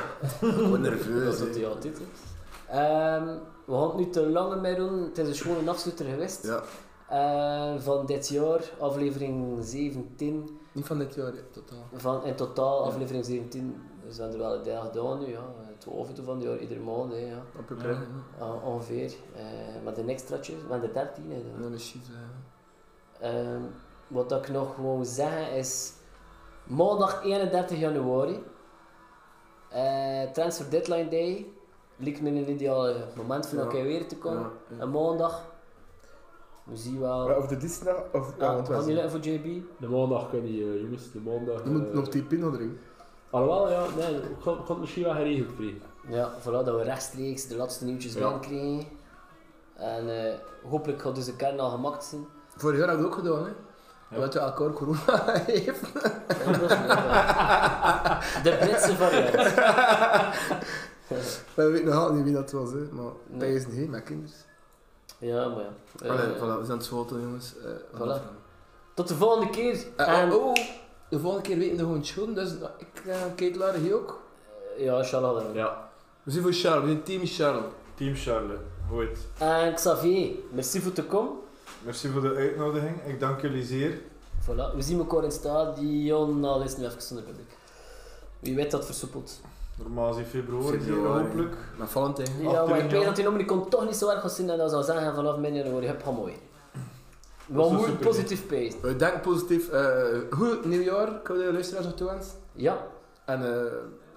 [0.54, 1.38] Gewoon Dat nerveus.
[1.38, 1.98] doet hij altijd.
[2.68, 3.26] Ehm,
[3.64, 5.02] we gaan het nu te lang mee doen.
[5.02, 6.46] Het is een schone afsluiter geweest.
[6.46, 6.62] Ja,
[7.08, 10.58] Eh, van dit jaar, aflevering 17.
[10.72, 11.78] niet van dit jaar, hè, totaal.
[11.92, 13.82] Van, in totaal, aflevering 17.
[14.04, 15.26] We zijn er wel een dag gedaan nu.
[15.30, 15.44] Ja.
[15.74, 17.12] Het hoofd van het jaar, iedere maand.
[17.12, 17.42] Hè, ja.
[17.58, 17.96] Op je.
[18.38, 19.14] Ja, ongeveer.
[19.36, 19.42] Eh,
[19.84, 21.30] met een extraatje, met de 13.
[21.30, 21.62] Hè, dan.
[21.62, 22.16] Dan is het, eh,
[23.20, 23.62] Ehm,
[24.08, 25.92] wat ik nog wou zeggen is
[26.64, 28.42] maandag 31 januari,
[29.70, 31.46] eh, transfer deadline day,
[31.96, 33.64] lijkt me een ideaal moment voor Ja.
[33.64, 34.42] een keer weer te komen.
[34.68, 34.82] ja, ja.
[34.82, 35.44] Een maandag,
[36.68, 37.34] we zien wel.
[37.34, 38.32] Of de dinsdag, of...
[38.38, 39.62] Ja, want was jullie voor JB?
[39.78, 41.64] De maandag kan niet, eh, jongens, de maandag.
[41.64, 42.78] Je moet eh, nog die pin erin.
[43.30, 45.80] Alhoewel, ja, nee, ik het misschien wel geregeld krijgen.
[46.08, 48.18] Ja, voilà, dat we rechtstreeks de laatste nieuwtjes Ja.
[48.20, 48.84] wel krijgen.
[49.74, 50.34] En eh,
[50.70, 52.26] hopelijk gaat deze kern al gemaakt zijn.
[52.56, 53.50] Vorig jaar hebben we het ook gedaan, hè.
[54.16, 54.20] Ja.
[54.20, 55.80] Dat we elkaar corona heeft.
[58.42, 59.54] De Britse variant.
[61.54, 62.78] We weten nog altijd niet wie dat was, hè.
[62.92, 63.38] Maar Nee.
[63.38, 64.34] bij is niet, met kinderen.
[65.18, 65.70] Ja, maar ja.
[66.02, 67.54] Eh, Allee, voilà, we zijn aan het schoten, jongens.
[67.64, 68.22] Eh, Voilà.
[68.94, 69.84] Tot de volgende keer.
[69.96, 70.54] Eh, En- oh, oh,
[71.08, 73.02] de volgende keer weten we gewoon schoon, dus ik
[73.40, 74.20] uh, Lara hier ook.
[74.78, 75.42] Ja, Charles.
[75.52, 75.90] Ja.
[76.22, 77.64] We zijn voor Charles, we zijn team Charles.
[77.94, 78.58] Team Charles,
[78.90, 79.18] goed.
[79.38, 81.32] En Xavier, merci voor te komen.
[81.84, 83.04] Merci voor de uitnodiging.
[83.06, 84.00] Ik dank jullie zeer.
[84.44, 87.56] Voilà, we zien elkaar in het stadion, al is nu even zonder publiek.
[88.40, 89.40] Wie weet dat versoepelt.
[89.82, 91.22] Normaal is het februari, Februari.
[91.24, 91.54] hopelijk.
[91.76, 92.28] Met Valentijn.
[92.40, 94.70] Ja, maar ik weet dat die Omnicom toch niet zo erg gaat zijn en dat
[94.70, 96.32] zou zeggen vanaf min januari, heb ga mooi.
[97.46, 98.06] Dat Wel is moet super.
[98.06, 98.72] positief pace.
[98.82, 99.68] We denken positief.
[99.68, 99.92] eh
[100.30, 102.32] goed nieuwjaar, wil de luisteraars nog toewensen.
[102.52, 102.76] Ja,
[103.24, 103.62] En eh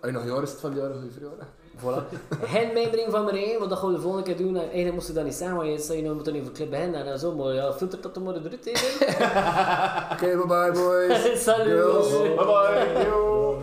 [0.01, 1.47] als je nog jaar is het van het jaar, goede verjaardag.
[1.77, 2.17] voilà.
[2.53, 4.55] Geen mijmering van Marijn, want dat gaan we de volgende keer doen.
[4.55, 6.43] En eigenlijk moest je dat niet zeggen, want je zei je nou moet er niet
[6.43, 8.65] voor clip beginnen en zo, maar ja, filter dat er maar eruit.
[8.65, 8.71] hè.
[10.13, 11.43] Oké, bye bye boys.
[11.43, 11.65] Salut!
[11.67, 12.09] Girls.
[12.09, 13.03] Bye bye.
[13.05, 13.61] Yo.